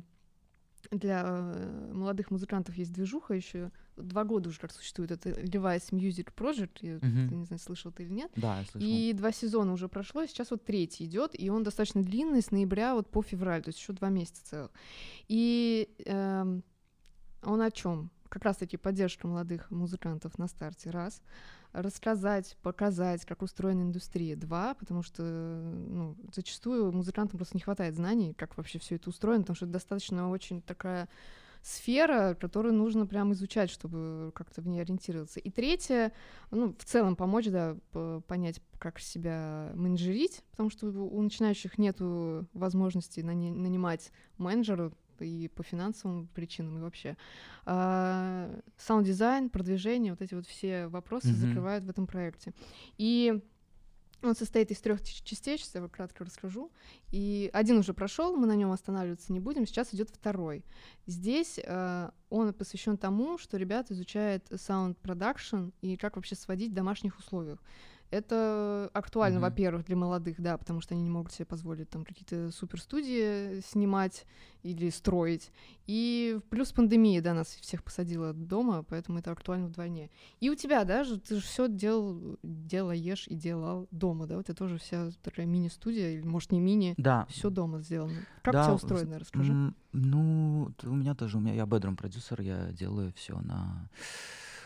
[0.90, 3.70] для э, молодых музыкантов есть движуха еще.
[4.02, 5.10] Два года уже как существует.
[5.10, 6.78] Это Levi's Music Project.
[6.80, 7.34] Я uh-huh.
[7.34, 8.30] не знаю, слышал ты или нет.
[8.36, 8.88] Да, я слышал.
[8.88, 12.50] И два сезона уже прошло, и сейчас вот третий идет, и он достаточно длинный, с
[12.50, 14.70] ноября вот по февраль, то есть еще два месяца целых.
[15.28, 16.62] И эм,
[17.42, 18.10] он о чем?
[18.28, 21.22] Как раз-таки поддержка молодых музыкантов на старте, раз
[21.72, 24.36] рассказать, показать, как устроена индустрия.
[24.36, 29.42] Два, потому что ну, зачастую музыкантам просто не хватает знаний, как вообще все это устроено,
[29.42, 31.08] потому что это достаточно очень такая
[31.62, 35.40] сфера, которую нужно прям изучать, чтобы как-то в ней ориентироваться.
[35.40, 36.12] И третье,
[36.50, 37.76] ну, в целом помочь, да,
[38.26, 46.28] понять, как себя менеджерить, потому что у начинающих нет возможности нанимать менеджера, и по финансовым
[46.28, 47.16] причинам, и вообще.
[47.66, 51.32] А, саунд-дизайн, продвижение, вот эти вот все вопросы mm-hmm.
[51.32, 52.52] закрывают в этом проекте.
[52.98, 53.42] И
[54.22, 56.70] он состоит из трех частей, сейчас я кратко расскажу.
[57.10, 59.66] И один уже прошел, мы на нем останавливаться не будем.
[59.66, 60.64] Сейчас идет второй.
[61.06, 66.74] Здесь э, он посвящен тому, что ребята изучают саунд продакшн и как вообще сводить в
[66.74, 67.62] домашних условиях.
[68.10, 69.42] Это актуально, mm-hmm.
[69.42, 74.24] во-первых, для молодых, да, потому что они не могут себе позволить там какие-то суперстудии снимать
[74.62, 75.50] или строить.
[75.86, 80.10] И плюс пандемия, да, нас всех посадила дома, поэтому это актуально вдвойне.
[80.40, 84.54] И у тебя, да, ты же все делал, делаешь и делал дома, да, у тебя
[84.54, 87.26] тоже вся такая мини-студия, или, может, не мини, да.
[87.28, 88.26] все дома сделано.
[88.42, 89.74] Как да, у тебя устроено, расскажи.
[89.92, 93.88] Ну, у меня тоже, у меня, я бедрум продюсер, я делаю все на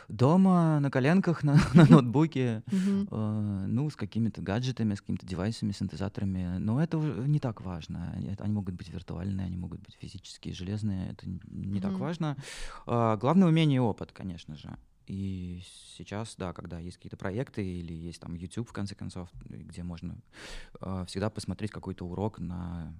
[0.08, 6.58] дома на коленках, на, на ноутбуке, э, ну, с какими-то гаджетами, с какими-то девайсами, синтезаторами.
[6.58, 8.14] Но это не так важно.
[8.38, 11.12] Они могут быть виртуальные, они могут быть физические, железные.
[11.12, 12.36] Это не так важно.
[12.86, 14.76] Э, главное умение и опыт, конечно же.
[15.06, 15.62] И
[15.96, 20.16] сейчас, да, когда есть какие-то проекты или есть там YouTube, в конце концов, где можно
[20.80, 22.94] э, всегда посмотреть какой-то урок на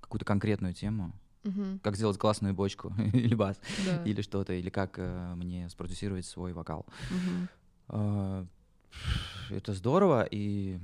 [0.00, 1.12] какую-то конкретную тему,
[1.44, 1.80] Угу.
[1.82, 4.02] Как сделать классную бочку или бас, да.
[4.04, 6.86] или что-то, или как э, мне спродюсировать свой вокал.
[7.10, 7.98] Угу.
[7.98, 8.46] Э,
[9.50, 10.78] это здорово, и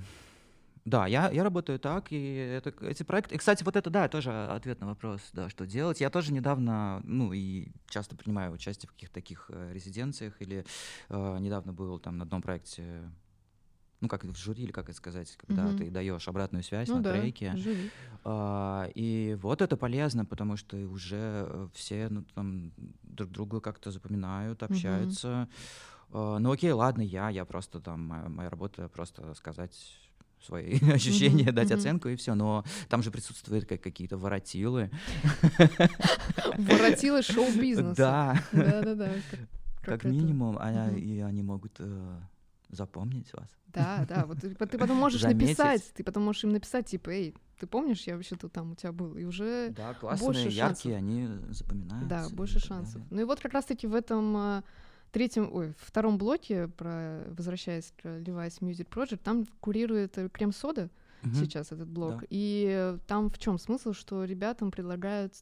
[0.89, 3.35] да, я, я работаю так, и это, эти проекты...
[3.35, 6.01] И, кстати, вот это, да, тоже ответ на вопрос, да, что делать.
[6.01, 10.65] Я тоже недавно, ну, и часто принимаю участие в каких-то таких э, резиденциях, или
[11.11, 13.03] э, недавно был там на одном проекте
[14.01, 15.79] ну как в жюри или как это сказать, когда mm-hmm.
[15.79, 17.55] ты даешь обратную связь ну, на да, треке.
[17.57, 17.91] Жюри.
[18.25, 22.73] А, и вот это полезно, потому что уже э, все ну, там,
[23.03, 25.29] друг друга как-то запоминают, общаются.
[25.29, 26.11] Mm-hmm.
[26.13, 29.75] А, ну окей, ладно, я, я просто там, моя, моя работа просто сказать
[30.41, 31.53] свои ощущения, mm-hmm.
[31.53, 31.75] дать mm-hmm.
[31.75, 32.35] оценку и все.
[32.35, 34.91] Но там же присутствуют как какие-то воротилы.
[36.59, 37.95] Воротилы шоу-бизнеса.
[37.97, 38.43] Да.
[38.53, 39.11] Да-да-да.
[39.83, 42.21] Как минимум, а и они могут э,
[42.69, 43.49] запомнить вас.
[43.69, 45.59] Да, да, вот ты, ты потом можешь Заметить.
[45.59, 48.93] написать, ты потом можешь им написать, типа, эй, ты помнишь, я вообще-то там у тебя
[48.93, 50.87] был, и уже да, классные, больше яркие, шансов.
[50.87, 52.09] они запоминаются.
[52.09, 52.95] Да, больше шансов.
[52.95, 53.09] Далее.
[53.11, 54.63] Ну и вот как раз-таки в этом э,
[55.13, 60.91] третьем, ой, втором блоке, про, возвращаясь к Levi's Music Project, там курирует э, крем-сода
[61.23, 61.35] угу.
[61.35, 62.27] сейчас этот блок, да.
[62.31, 65.35] и там в чем смысл, что ребятам предлагают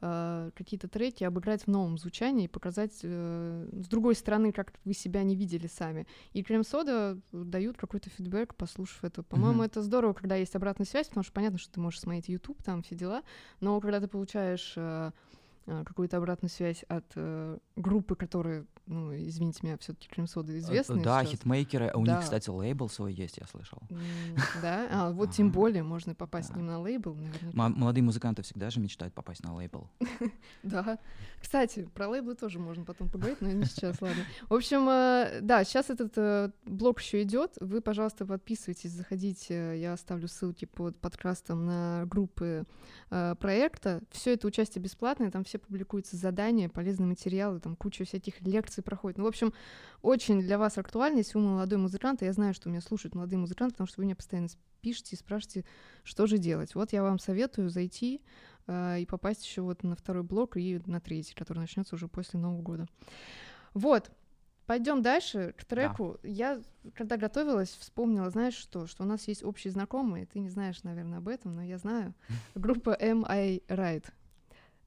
[0.00, 4.94] э, какие-то треки обыграть в новом звучании и показать э, с другой стороны, как вы
[4.94, 6.06] себя не видели сами.
[6.32, 9.22] И крем-сода дают какой-то фидбэк, послушав это.
[9.22, 9.66] По-моему, mm-hmm.
[9.66, 12.82] это здорово, когда есть обратная связь, потому что понятно, что ты можешь смотреть YouTube, там
[12.82, 13.22] все дела,
[13.60, 15.10] но когда ты получаешь э,
[15.66, 21.02] э какую-то обратную связь от э, группы, которые ну, извините меня, все-таки крем-сода э, известные.
[21.02, 21.40] Да, сейчас.
[21.40, 21.92] хитмейкеры.
[21.94, 22.16] У да.
[22.16, 23.82] них, кстати, лейбл свой есть, я слышал.
[24.62, 26.60] Да, а вот тем более можно попасть да.
[26.60, 27.16] на лейбл.
[27.52, 29.88] Молодые музыканты всегда же мечтают попасть на лейбл.
[30.62, 30.98] Да.
[31.40, 34.22] Кстати, про лейблы тоже можно потом поговорить, но не сейчас, ладно.
[34.48, 37.56] В общем, э, да, сейчас этот э, блог еще идет.
[37.60, 39.80] Вы, пожалуйста, подписывайтесь, заходите.
[39.80, 42.64] Я оставлю ссылки под подкастом на группы
[43.08, 44.02] проекта.
[44.10, 48.82] Все это участие бесплатное, там все публикуются задания, полезные материалы, там куча всяких лекций лекции
[48.82, 49.18] проходят.
[49.18, 49.52] Ну, в общем,
[50.02, 53.38] очень для вас актуально, если вы молодой музыкант, и я знаю, что меня слушают молодые
[53.38, 54.48] музыканты, потому что вы мне постоянно
[54.80, 55.64] пишете и спрашиваете,
[56.04, 56.74] что же делать.
[56.74, 58.20] Вот я вам советую зайти
[58.66, 62.40] э, и попасть еще вот на второй блок и на третий, который начнется уже после
[62.40, 62.86] Нового года.
[63.74, 64.10] Вот,
[64.66, 66.18] Пойдем дальше к треку.
[66.22, 66.28] Да.
[66.28, 66.60] Я,
[66.94, 70.26] когда готовилась, вспомнила, знаешь что, что у нас есть общие знакомые.
[70.26, 72.12] Ты не знаешь, наверное, об этом, но я знаю.
[72.54, 73.62] Группа M.I.
[73.66, 74.04] Right.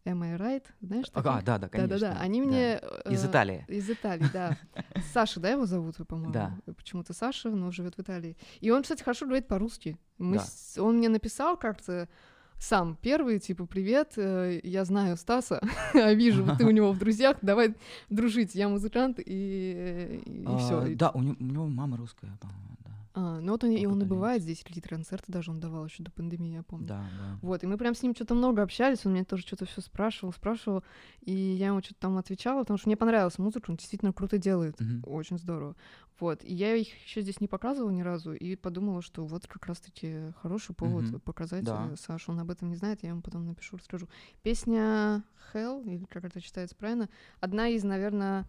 [0.05, 0.65] Am I right?
[0.81, 1.05] Знаешь?
[1.13, 1.99] Ага, да, да, конечно.
[1.99, 2.19] Да-да-да.
[2.19, 2.79] Они мне...
[2.81, 3.65] Э, из Италии.
[3.67, 4.57] Из Италии, да.
[5.13, 6.33] Саша, да, его зовут, по-моему?
[6.33, 6.57] Да.
[6.75, 8.35] Почему-то Саша, но живет в Италии.
[8.61, 9.99] И он, кстати, хорошо говорит по-русски.
[10.17, 10.43] Мы да.
[10.43, 10.77] с...
[10.79, 12.07] Он мне написал как-то
[12.61, 15.61] сам первый, типа, привет, э, я знаю Стаса,
[15.93, 17.75] а вижу, ты у него в друзьях, давай
[18.09, 20.95] дружить, я музыкант, и, и а, все.
[20.95, 22.77] Да, у него, у него мама русская, по-моему.
[23.13, 26.01] А, ну вот он, и он и бывает здесь, какие-то концерты даже он давал еще
[26.01, 26.87] до пандемии, я помню.
[26.87, 27.39] Да, да.
[27.41, 30.31] Вот, и мы прям с ним что-то много общались, он мне тоже что-то все спрашивал,
[30.31, 30.83] спрашивал,
[31.19, 34.79] и я ему что-то там отвечала, потому что мне понравилась музыка, он действительно круто делает,
[34.79, 35.09] uh-huh.
[35.09, 35.75] очень здорово.
[36.19, 39.65] Вот, и я их еще здесь не показывала ни разу, и подумала, что вот как
[39.65, 41.19] раз-таки хороший повод uh-huh.
[41.19, 41.89] показать да.
[41.91, 44.07] Э, Сашу, он об этом не знает, я ему потом напишу, расскажу.
[44.41, 47.09] Песня Hell, или как это читается правильно,
[47.41, 48.45] одна из, наверное,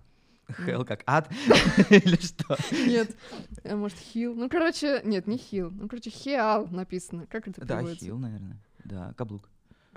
[0.48, 1.30] Hell как ад?
[1.90, 2.56] Или что?
[2.86, 3.16] Нет,
[3.64, 4.34] а может хил.
[4.34, 5.70] Ну, короче, нет, не хил.
[5.70, 7.26] Ну, короче, хеал написано.
[7.26, 8.00] Как это переводится?
[8.00, 8.58] Да, хил, наверное.
[8.84, 9.48] Да, каблук.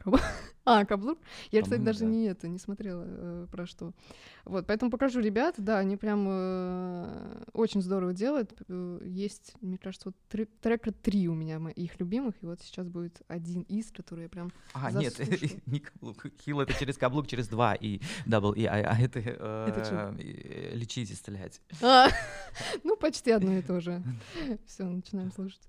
[0.68, 1.20] А, каблук?
[1.52, 2.06] Я, кстати, даже да.
[2.08, 3.94] не это, не смотрела э, про что.
[4.46, 8.52] Вот, поэтому покажу ребят, да, они прям э, очень здорово делают.
[8.68, 12.90] Э, есть, мне кажется, вот три, трека три у меня их любимых, и вот сейчас
[12.90, 15.16] будет один из, который я прям А, нет,
[15.68, 16.26] не каблук.
[16.44, 20.16] Heel— это через каблук, через два e, double e, а, а это, это
[20.74, 21.62] лечить и стрелять.
[21.84, 22.08] А,
[22.84, 24.02] ну, почти одно и то же.
[24.66, 25.62] Все, начинаем слушать.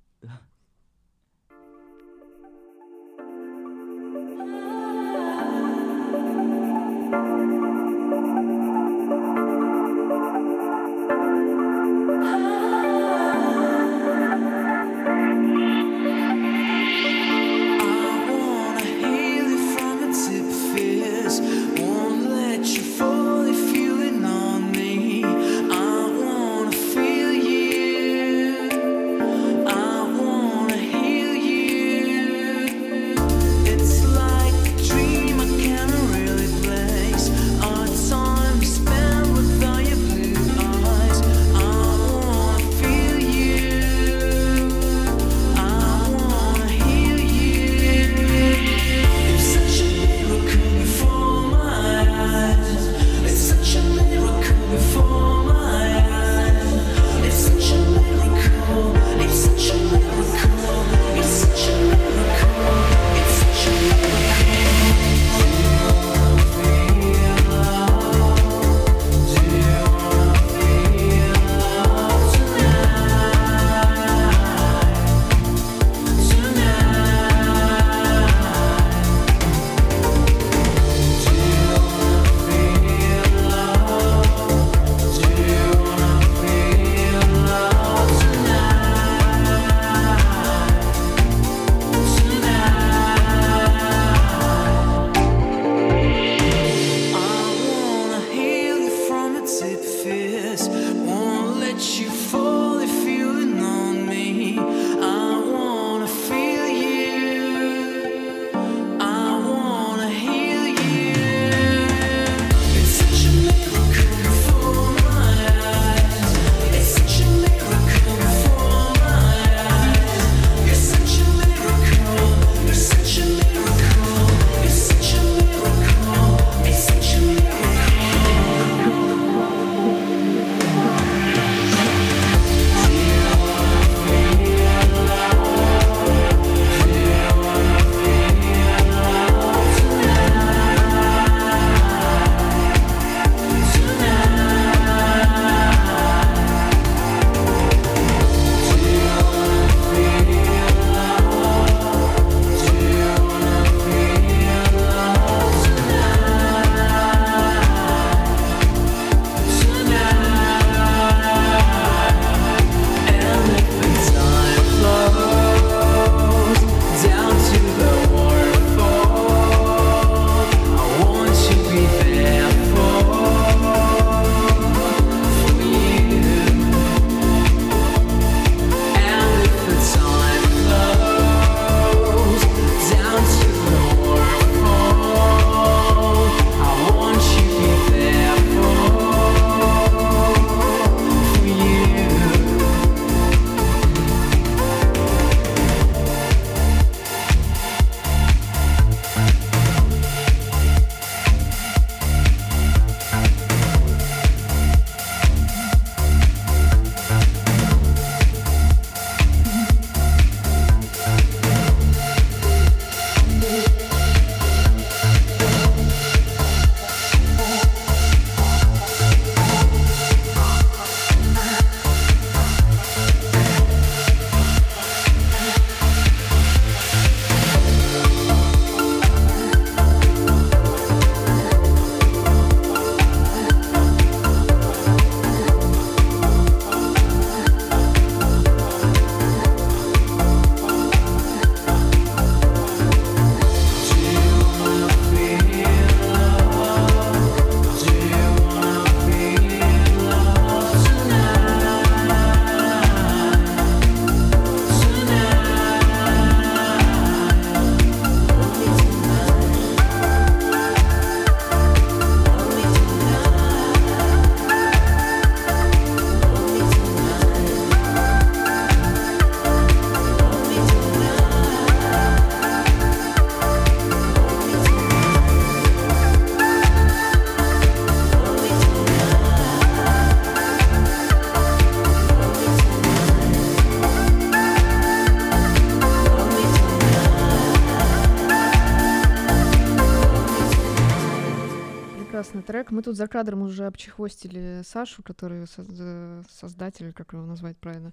[292.66, 292.72] Трек.
[292.72, 297.92] Мы тут за кадром уже обчехвостили Сашу, который создатель, как его назвать правильно,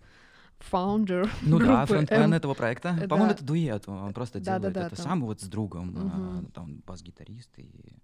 [0.71, 2.95] founder Ну да, фронтмен этого проекта.
[2.99, 3.07] Да.
[3.07, 5.05] По-моему, это дуэт, он просто да, делает да, да, это там.
[5.05, 6.51] сам вот с другом, угу.
[6.51, 7.97] там бас-гитарист и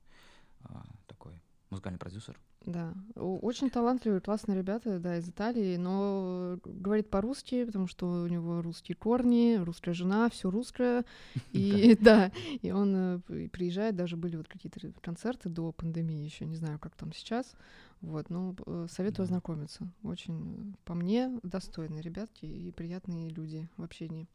[0.64, 2.38] а, такой музыкальный продюсер.
[2.70, 8.62] Да, очень талантливые, классные ребята, да, из Италии, но говорит по-русски, потому что у него
[8.62, 11.04] русские корни, русская жена, все русское,
[11.52, 16.58] и да, и он э, приезжает, даже были вот какие-то концерты до пандемии, еще не
[16.58, 17.56] знаю, как там сейчас,
[18.02, 19.24] вот, ну, э, советую да.
[19.24, 19.92] ознакомиться.
[20.04, 24.26] Очень, по мне, достойные ребятки и приятные люди в общении.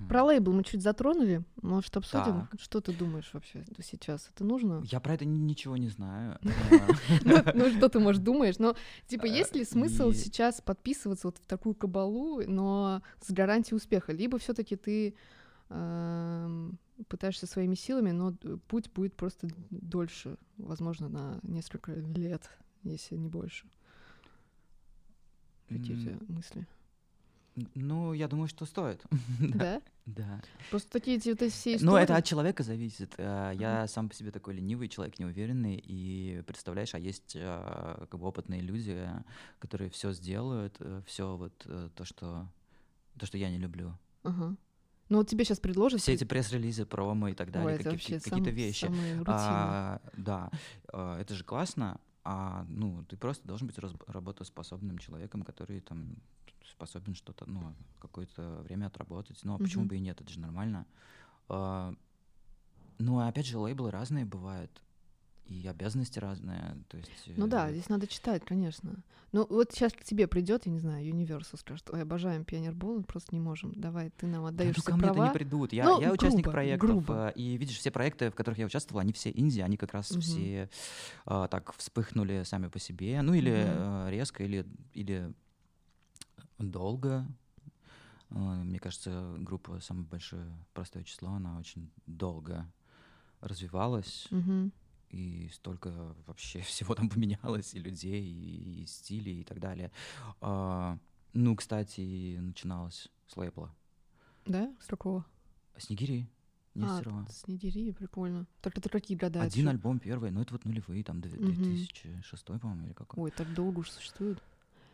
[0.00, 0.08] Угу.
[0.08, 1.44] Про лейбл мы чуть затронули.
[1.60, 2.46] Может, обсудим?
[2.50, 2.60] Так.
[2.60, 4.30] Что ты думаешь вообще сейчас?
[4.34, 4.82] Это нужно?
[4.90, 6.38] Я про это ничего не знаю.
[7.24, 8.58] Ну, ну, что ты, может, думаешь?
[8.58, 8.74] Но,
[9.06, 14.12] типа, есть ли смысл сейчас подписываться вот в такую кабалу, но с гарантией успеха?
[14.12, 15.14] Либо все таки ты
[15.68, 18.34] эм, пытаешься своими силами, но
[18.68, 22.50] путь будет просто дольше, возможно, на несколько лет
[22.84, 23.66] если не больше.
[25.68, 26.32] Какие mm.
[26.32, 26.66] мысли?
[27.74, 29.02] Ну, я думаю, что стоит.
[29.40, 29.82] Да?
[30.04, 30.42] Да.
[30.70, 31.90] Просто такие вот эти все истории.
[31.90, 33.14] Ну, это от человека зависит.
[33.18, 38.18] Э, я сам по себе такой ленивый человек, неуверенный, и представляешь, а есть э, как
[38.18, 39.08] бы опытные люди,
[39.60, 42.48] которые все сделают, э, все вот то, что
[43.18, 43.96] то, что я не люблю.
[44.24, 44.56] Ага.
[45.08, 46.00] Ну вот тебе сейчас предложат.
[46.00, 48.90] Все эти пресс-релизы, промо и так далее, какие-то какие вещи.
[49.26, 50.50] А, да,
[50.88, 56.16] это же классно, а ну ты просто должен быть работоспособным человеком, который там
[56.70, 59.40] способен что-то, ну, какое-то время отработать.
[59.42, 60.86] Ну, а почему бы и нет, это же нормально.
[61.48, 61.94] А,
[62.98, 64.70] ну, а опять же, лейблы разные бывают
[65.46, 66.76] и обязанности разные.
[66.88, 69.02] То есть, ну да, э, здесь надо читать, конечно.
[69.32, 73.34] Ну вот сейчас к тебе придет, я не знаю, Universal скажет, ой, обожаем пионербол, просто
[73.34, 73.72] не можем.
[73.74, 75.72] Давай, ты нам отдаешь да, ну, ко мне это не придут.
[75.72, 77.28] Я, ну, я участник грубо, проектов, грубо.
[77.28, 80.10] Э, и видишь, все проекты, в которых я участвовал, они все инди, они как раз
[80.10, 80.20] угу.
[80.20, 80.68] все
[81.24, 83.20] а, так вспыхнули сами по себе.
[83.22, 83.70] Ну или угу.
[83.70, 85.32] а, резко, или, или
[86.58, 87.26] долго.
[88.28, 92.66] Мне кажется, группа «Самое большое простое число», она очень долго
[93.42, 94.26] развивалась.
[94.30, 94.70] Угу
[95.12, 99.92] и столько вообще всего там поменялось, и людей, и, и стилей, и так далее.
[100.40, 100.98] А,
[101.32, 103.74] ну, кстати, начиналось с лейбла.
[104.46, 104.74] Да?
[104.80, 105.24] С какого?
[105.76, 106.28] Снегири.
[106.74, 107.26] Нестерова.
[107.28, 108.46] А, Снегири, прикольно.
[108.62, 109.42] Только это какие года?
[109.42, 112.58] Один альбом первый, ну это вот нулевые, там 2006, угу.
[112.58, 113.24] по-моему, или какой.
[113.24, 114.42] Ой, так долго уже существует.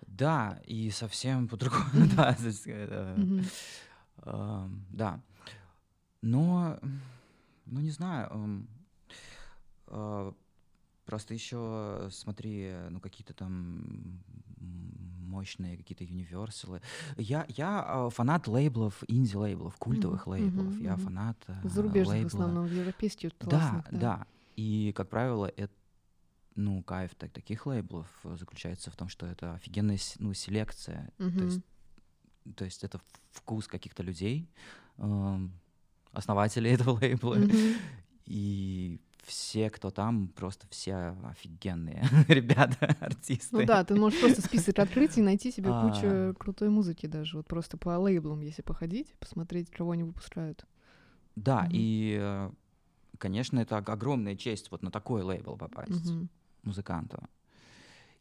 [0.07, 1.85] Да, и совсем по-другому,
[2.17, 3.43] да, э,
[4.91, 5.23] да.
[6.21, 6.79] Но,
[7.67, 8.67] ну не знаю,
[11.05, 14.23] просто еще смотри, ну какие-то там
[15.29, 16.81] мощные какие-то универсалы.
[17.17, 20.31] Я, я а, фанат лейблов, инди-лейблов, культовых mm-hmm.
[20.31, 20.67] лейблов.
[20.67, 20.85] Mm-hmm.
[20.85, 22.29] Я фанат а, Зарубежных лейбла.
[22.29, 24.27] в основном, европейских да, да, да.
[24.57, 25.73] И, как правило, это
[26.57, 31.13] ну, кайф так, таких лейблов заключается в том, что это офигенная ну, селекция.
[31.19, 31.39] Mm-hmm.
[31.39, 31.61] То, есть,
[32.57, 34.51] то есть это вкус каких-то людей,
[34.97, 35.39] э,
[36.13, 37.37] основателей этого лейбла.
[37.37, 37.77] Mm-hmm.
[38.27, 43.57] И все, кто там, просто все офигенные ребята, артисты.
[43.57, 45.89] Ну да, ты можешь просто список открыть и найти себе а.
[45.89, 50.67] кучу крутой музыки даже, вот просто по лейблам, если походить, посмотреть, кого они выпускают.
[51.37, 52.51] Да, и, э,
[53.19, 56.13] конечно, это огромная честь вот на такой лейбл попасть
[56.65, 57.23] музыканту.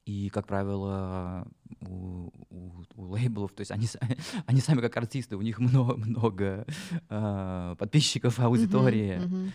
[0.07, 1.45] И, как правило,
[1.81, 3.87] у, у, у лейблов, то есть они,
[4.45, 6.65] они сами как артисты, у них много, много
[7.09, 9.17] э, подписчиков, аудитории.
[9.17, 9.51] Uh-huh, uh-huh.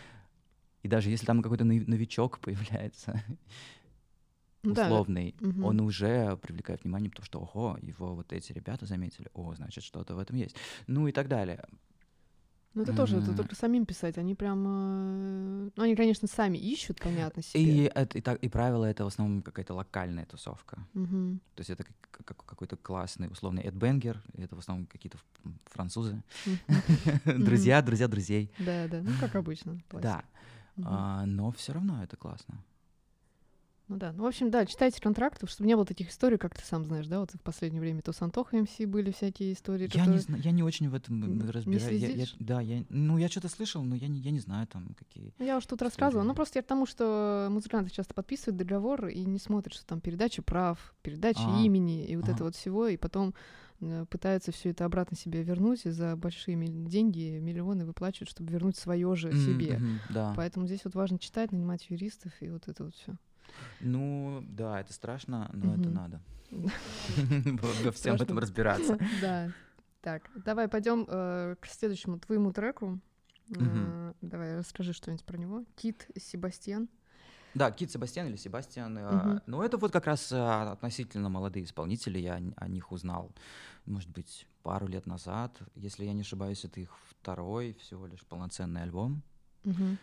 [0.82, 3.22] И даже если там какой-то новичок появляется,
[4.62, 5.66] условный, да.
[5.66, 10.14] он уже привлекает внимание, потому что, ого, его вот эти ребята заметили, о, значит, что-то
[10.14, 10.56] в этом есть.
[10.86, 11.64] Ну и так далее.
[12.74, 14.16] Ну, это тоже, это только самим писать.
[14.16, 14.64] Они прям...
[14.66, 17.62] Э, ну, они, конечно, сами ищут, понятно, себе.
[17.62, 20.78] И, это, и, так, и правило это в основном какая-то локальная тусовка.
[20.94, 21.38] Угу.
[21.54, 25.18] То есть это как, как, какой-то классный, условный Эд Бенгер, это в основном какие-то
[25.66, 26.22] французы.
[27.26, 28.50] Друзья, друзья друзей.
[28.58, 29.78] Да, да, ну, как обычно.
[29.92, 30.24] Да.
[30.76, 30.86] Угу.
[30.88, 32.62] А, но все равно это классно.
[33.88, 36.64] Ну да, ну в общем, да, читайте контракты, чтобы не было таких историй, как ты
[36.64, 39.82] сам знаешь, да, вот в последнее время то с Антохой МС были всякие истории.
[39.82, 40.12] Я которые...
[40.12, 42.00] не знаю, я не очень в этом разбираюсь.
[42.00, 44.94] Я, я, да, я, ну я что-то слышал, но я не, я не знаю там
[44.98, 45.34] какие.
[45.38, 49.26] Я уж тут рассказывала, ну просто я к тому, что музыканты часто подписывают договор и
[49.26, 52.32] не смотрят, что там передача прав, передача а, имени и вот а.
[52.32, 53.34] это вот всего, и потом
[54.10, 59.14] пытаются все это обратно себе вернуть и за большие деньги миллионы выплачивают, чтобы вернуть свое
[59.16, 59.76] же себе.
[59.76, 60.32] Mm-hmm, да.
[60.36, 63.16] Поэтому здесь вот важно читать, нанимать юристов и вот это вот все.
[63.80, 66.20] Ну, да, это страшно, но это надо.
[66.50, 68.98] Во всем этом разбираться.
[69.20, 69.50] Да.
[70.00, 72.98] Так, давай пойдем э, к следующему твоему треку.
[73.56, 75.64] Э, давай расскажи что-нибудь про него.
[75.76, 76.88] Кит Себастьян.
[77.54, 78.96] Да, Кит Себастьян или Себастьян.
[78.96, 79.40] Угу.
[79.46, 83.30] Ну, это вот как раз относительно молодые исполнители, я о них узнал,
[83.86, 85.58] может быть, пару лет назад.
[85.74, 89.22] Если я не ошибаюсь, это их второй всего лишь полноценный альбом.
[89.64, 89.96] Угу.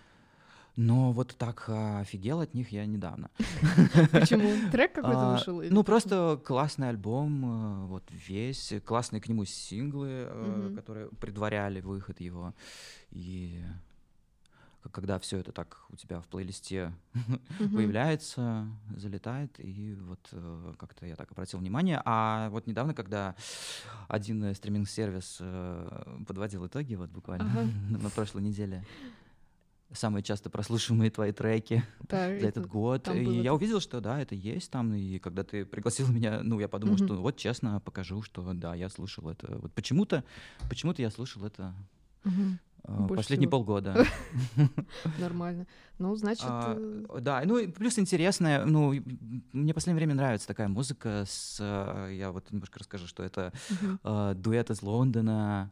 [0.75, 3.29] Но вот так офигел от них я недавно.
[4.11, 4.69] Почему?
[4.71, 5.61] Трек какой-то а, вышел?
[5.61, 12.53] Ну, просто классный альбом, вот весь, классные к нему синглы, которые предваряли выход его.
[13.11, 13.61] И
[14.91, 17.75] когда все это так у тебя в плейлисте mm-hmm.
[17.75, 22.01] появляется, залетает, и вот э, как-то я так обратил внимание.
[22.05, 23.35] А вот недавно, когда
[24.07, 28.01] один э, стриминг-сервис э, подводил итоги, вот буквально uh-huh.
[28.03, 28.85] на прошлой неделе,
[29.91, 33.07] самые часто прослушиваемые твои треки за этот год.
[33.09, 33.33] И было...
[33.33, 34.93] я увидел, что да, это есть там.
[34.93, 37.05] И когда ты пригласил меня, ну, я подумал, mm-hmm.
[37.05, 39.57] что вот честно покажу, что да, я слушал это.
[39.57, 40.23] Вот почему-то,
[40.69, 41.73] почему-то я слушал это
[42.23, 42.57] mm-hmm.
[42.83, 43.63] Больше Последние всего.
[43.63, 44.05] полгода.
[45.19, 45.67] Нормально.
[45.99, 46.45] Ну, значит...
[46.47, 48.93] А, э, да, ну, плюс интересная, ну,
[49.53, 51.57] мне в последнее время нравится такая музыка с...
[51.59, 53.53] Э, я вот немножко расскажу, что это
[54.03, 55.71] uh, дуэт из Лондона,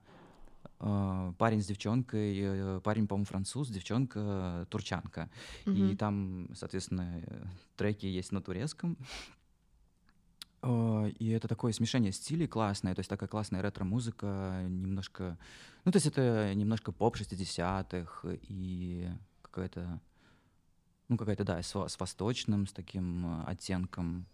[0.79, 5.27] Uh, парень с девчонкой, парень, по-моему, француз, девчонка турчанка.
[5.65, 7.23] И там, соответственно,
[7.77, 8.95] треки есть на турецком.
[10.63, 15.37] Uh, и это такое смешение стилей классное, то есть такая классная ретро-музыка, немножко
[15.87, 19.07] ну, то есть это немножко поп 60-х и
[19.41, 20.01] какая-то,
[21.07, 24.25] ну, какая-то, да, с, с восточным, с таким э, оттенком.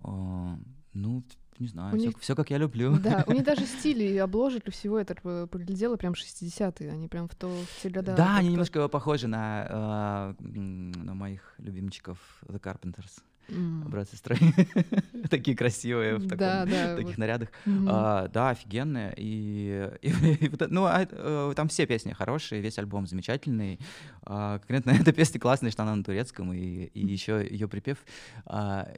[0.00, 0.56] О,
[0.94, 1.22] ну,
[1.58, 2.18] не знаю, все, них...
[2.18, 2.98] все как я люблю.
[2.98, 5.14] Да, у них даже стиль и обложек и всего это
[5.48, 8.14] приглядело прям 60-е, они прям в то в те года.
[8.16, 13.20] Да, они немножко похожи на, э, на моих любимчиков The Carpenters.
[13.48, 13.88] Mm.
[13.88, 14.36] Брат сестры.
[15.30, 17.18] Такие красивые в таком, да, да, таких вот.
[17.18, 17.48] нарядах.
[17.66, 17.88] Mm-hmm.
[17.90, 19.14] А, да, офигенные.
[19.16, 20.08] И, и,
[20.46, 23.78] и ну, а, а, там все песни хорошие, весь альбом замечательный.
[24.22, 27.98] А, конкретно эта песня классная, что она на турецком, и, и еще ее припев
[28.46, 28.88] а,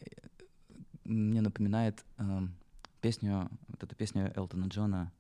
[1.04, 2.46] мне напоминает а,
[3.00, 5.12] песню, вот эту песню Элтона Джона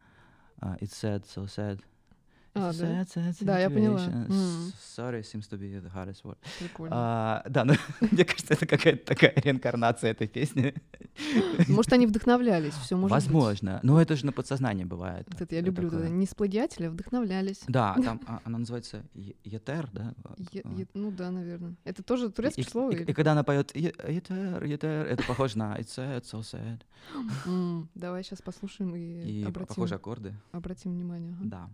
[0.60, 1.80] «It's sad, so sad».
[2.56, 3.04] А, да?
[3.40, 4.00] да, я поняла.
[4.96, 6.38] Sorry seems to be the hardest word.
[6.58, 6.96] Прикольно.
[6.96, 7.74] А, да, ну,
[8.10, 10.74] мне кажется, это какая-то такая реинкарнация этой песни.
[11.68, 13.74] Может, они вдохновлялись, все может Возможно.
[13.74, 13.82] Быть.
[13.84, 15.26] Но это же на подсознании бывает.
[15.30, 15.90] Вот это я люблю.
[15.90, 16.08] Такое.
[16.08, 17.62] Не сплагиатели, а вдохновлялись.
[17.68, 19.04] Да, там она называется
[19.44, 20.14] Етер, да?
[20.52, 21.74] Е, е, ну да, наверное.
[21.84, 22.90] Это тоже турецкое и, слово?
[22.92, 26.80] И, когда она поет Етер, Етер, это похоже на It's sad, so sad.
[27.46, 29.68] Mm, давай сейчас послушаем и, и обратим.
[29.68, 30.34] похожи аккорды.
[30.52, 31.34] Обратим внимание.
[31.38, 31.48] Ага.
[31.48, 31.70] Да.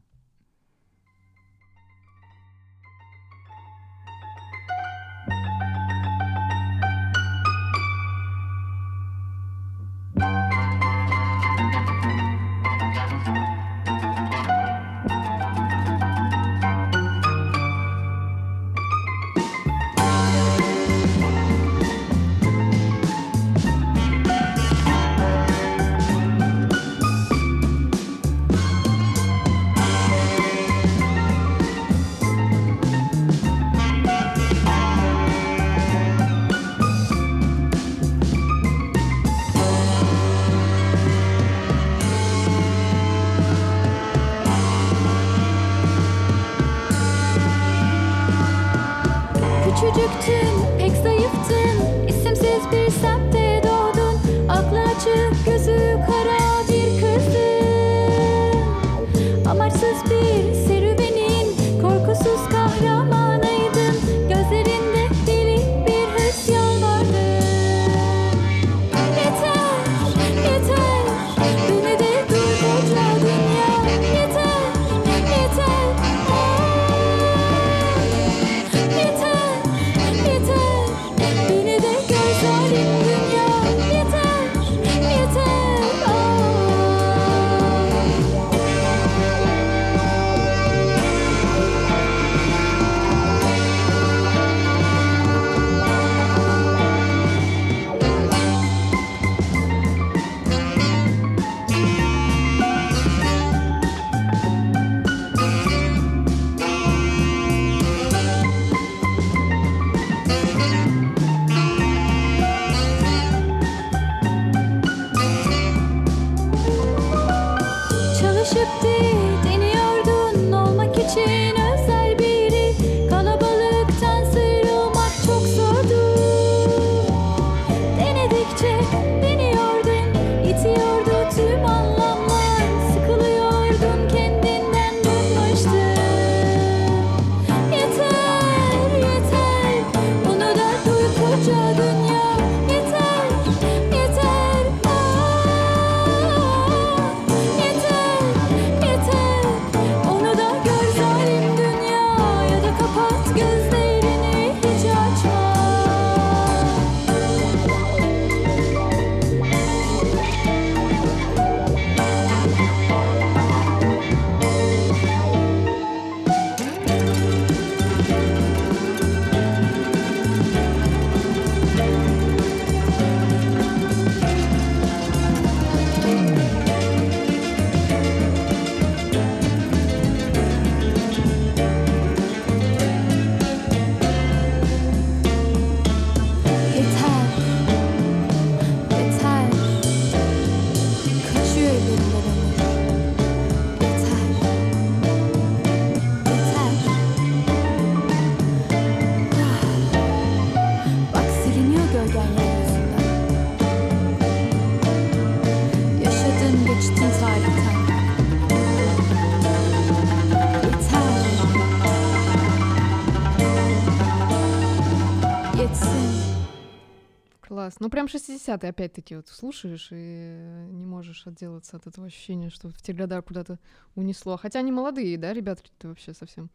[217.93, 222.95] Прям 60-е опять-таки вот слушаешь и не можешь отделаться от этого ощущения, что в те
[222.95, 223.59] года куда-то
[223.95, 224.37] унесло.
[224.39, 226.51] Хотя они молодые, да, ребята ты вообще совсем?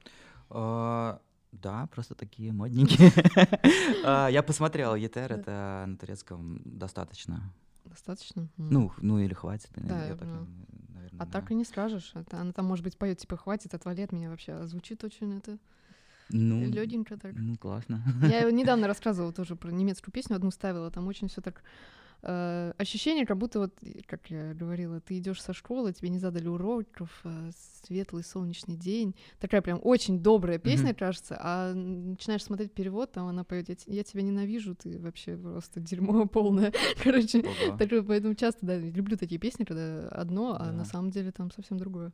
[0.50, 1.22] А,
[1.52, 3.12] да, просто такие модненькие.
[4.04, 7.54] А, я посмотрел ЕТР, это на турецком достаточно.
[7.86, 8.48] Достаточно?
[8.58, 9.70] Ну, ну или хватит.
[9.76, 10.48] Наверное,
[11.20, 12.12] а так и не скажешь.
[12.16, 14.54] Это, она там, может быть, поет типа хватит, отвали от меня вообще.
[14.54, 15.58] А звучит очень это
[16.30, 17.34] ну, легенько так.
[17.36, 18.02] Ну, классно.
[18.24, 21.64] Я недавно рассказывала тоже про немецкую песню, одну ставила, там очень все так
[22.24, 23.74] э, ощущение, как будто вот,
[24.06, 27.52] как я говорила, ты идешь со школы, тебе не задали уроков, э,
[27.84, 31.00] светлый солнечный день, такая прям очень добрая песня, mm-hmm.
[31.00, 35.80] кажется, а начинаешь смотреть перевод, там она поет, я, я тебя ненавижу, ты вообще просто
[35.80, 36.74] дерьмо полное,
[37.04, 37.44] короче,
[37.78, 41.78] так, поэтому часто, да, люблю такие песни, когда одно, а на самом деле там совсем
[41.78, 42.12] другое.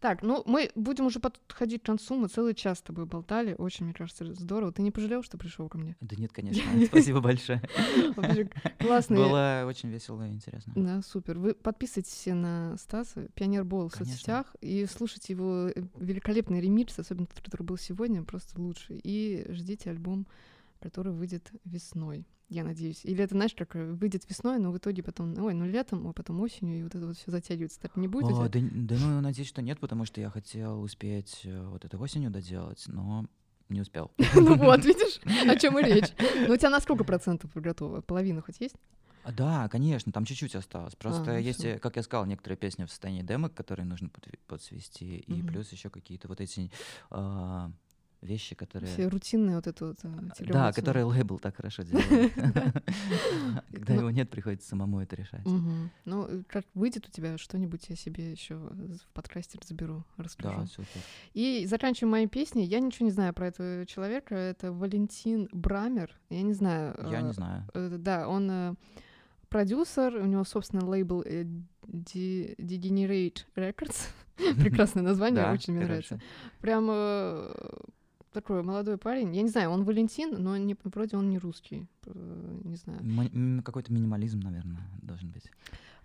[0.00, 2.16] Так, ну мы будем уже подходить к концу.
[2.16, 3.54] Мы целый час с тобой болтали.
[3.58, 4.72] Очень, мне кажется, здорово.
[4.72, 5.94] Ты не пожалел, что пришел ко мне?
[6.00, 6.62] Да нет, конечно.
[6.86, 7.62] Спасибо большое.
[8.78, 9.16] Классно.
[9.16, 10.72] Было очень весело и интересно.
[10.74, 11.38] Да, супер.
[11.38, 16.98] Вы подписывайтесь все на Стаса, Пионер Бол в соцсетях, и слушайте его э, великолепный ремикс,
[16.98, 19.00] особенно тот, который был сегодня, просто лучший.
[19.04, 20.26] И ждите альбом,
[20.80, 23.04] который выйдет весной я надеюсь.
[23.04, 26.12] Или это, знаешь, как э, выйдет весной, но в итоге потом, ой, ну летом, а
[26.12, 27.80] потом осенью, и вот это вот все затягивается.
[27.80, 28.32] Так не будет?
[28.32, 31.96] О, да, да, ну, надеюсь, что нет, потому что я хотел успеть э, вот это
[31.96, 33.26] осенью доделать, но
[33.68, 34.10] не успел.
[34.34, 36.10] Ну вот, видишь, о чем и речь.
[36.46, 38.00] Ну у тебя на сколько процентов готово?
[38.00, 38.76] Половина хоть есть?
[39.22, 40.96] А, да, конечно, там чуть-чуть осталось.
[40.96, 41.78] Просто а, есть, все.
[41.78, 44.10] как я сказал, некоторые песни в состоянии демок, которые нужно
[44.46, 46.70] подсвести, и плюс еще какие-то вот эти
[47.10, 47.70] а,
[48.22, 48.92] вещи, которые...
[48.92, 49.98] Все рутинные вот это вот.
[50.04, 52.32] Э, да, которые лейбл так хорошо делает.
[53.72, 55.44] Когда его нет, приходится самому это решать.
[56.04, 60.66] Ну, э, как выйдет у тебя что-нибудь, я себе еще в подкасте заберу, расскажу.
[61.32, 62.62] И заканчиваем мои песни.
[62.62, 64.34] Я ничего не знаю про этого человека.
[64.34, 66.18] Это Валентин Брамер.
[66.28, 66.94] Я не знаю.
[67.10, 67.66] Я не э, знаю.
[67.74, 68.76] Да, он
[69.48, 71.22] продюсер, у него собственный лейбл
[71.86, 74.08] Degenerate Records.
[74.58, 76.20] Прекрасное название, очень мне нравится.
[76.60, 76.86] Прям
[78.32, 79.34] такой молодой парень.
[79.34, 81.88] Я не знаю, он Валентин, но не, вроде он не русский.
[82.06, 83.00] Не знаю.
[83.00, 85.50] М- какой-то минимализм, наверное, должен быть.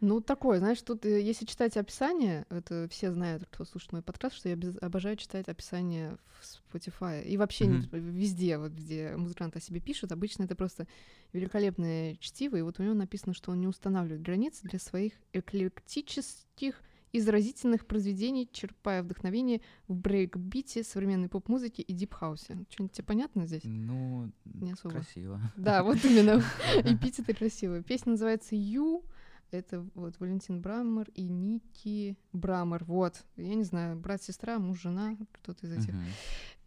[0.01, 4.36] Ну, такое, знаешь, тут, э, если читать описание, это все знают, кто слушает мой подкаст,
[4.36, 7.23] что я без, обожаю читать описание в Spotify.
[7.23, 7.99] И вообще mm-hmm.
[8.11, 10.86] везде, вот где музыкант о себе пишет, обычно это просто
[11.32, 12.57] великолепное чтиво.
[12.57, 16.82] И вот у него написано, что он не устанавливает границы для своих эклектических
[17.16, 22.66] из разительных произведений, черпая вдохновение в брейк-бите, современной поп-музыке и дип-хаусе.
[22.70, 23.61] Что-нибудь тебе понятно здесь?
[23.63, 24.95] Ну, не особо.
[24.95, 25.39] красиво.
[25.55, 26.43] Да, вот именно.
[26.84, 27.84] Эпитеты красивые.
[27.84, 29.06] Песня называется «You».
[29.51, 32.84] Это вот Валентин Брамер и Ники Брамер.
[32.84, 33.24] Вот.
[33.38, 35.93] Я не знаю, брат-сестра, муж-жена, кто-то из этих.
[35.93, 36.03] Угу.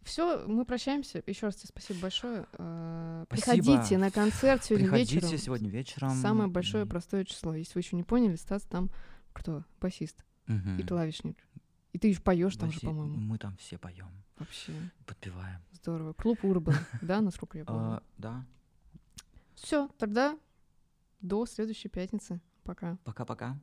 [0.01, 1.21] Все, мы прощаемся.
[1.27, 2.47] Еще раз тебе спасибо большое.
[2.53, 3.51] А, спасибо.
[3.51, 5.37] Приходите на концерт сегодня Приходите вечером.
[5.37, 6.09] сегодня вечером.
[6.09, 7.53] Самое большое простое число.
[7.53, 8.89] Если вы еще не поняли, Стас там
[9.33, 9.63] кто?
[9.79, 10.69] Басист угу.
[10.77, 11.37] и клавишник.
[11.93, 13.17] И ты еще поешь там же, по-моему.
[13.17, 14.11] Мы там все поем.
[14.37, 14.73] Вообще.
[15.05, 15.61] Подпеваем.
[15.71, 16.13] Здорово.
[16.13, 17.81] Клуб Урбан, да, насколько я помню?
[17.81, 18.45] А, да.
[19.55, 20.37] Все, тогда
[21.21, 22.41] до следующей пятницы.
[22.63, 22.97] Пока.
[23.03, 23.57] Пока-пока.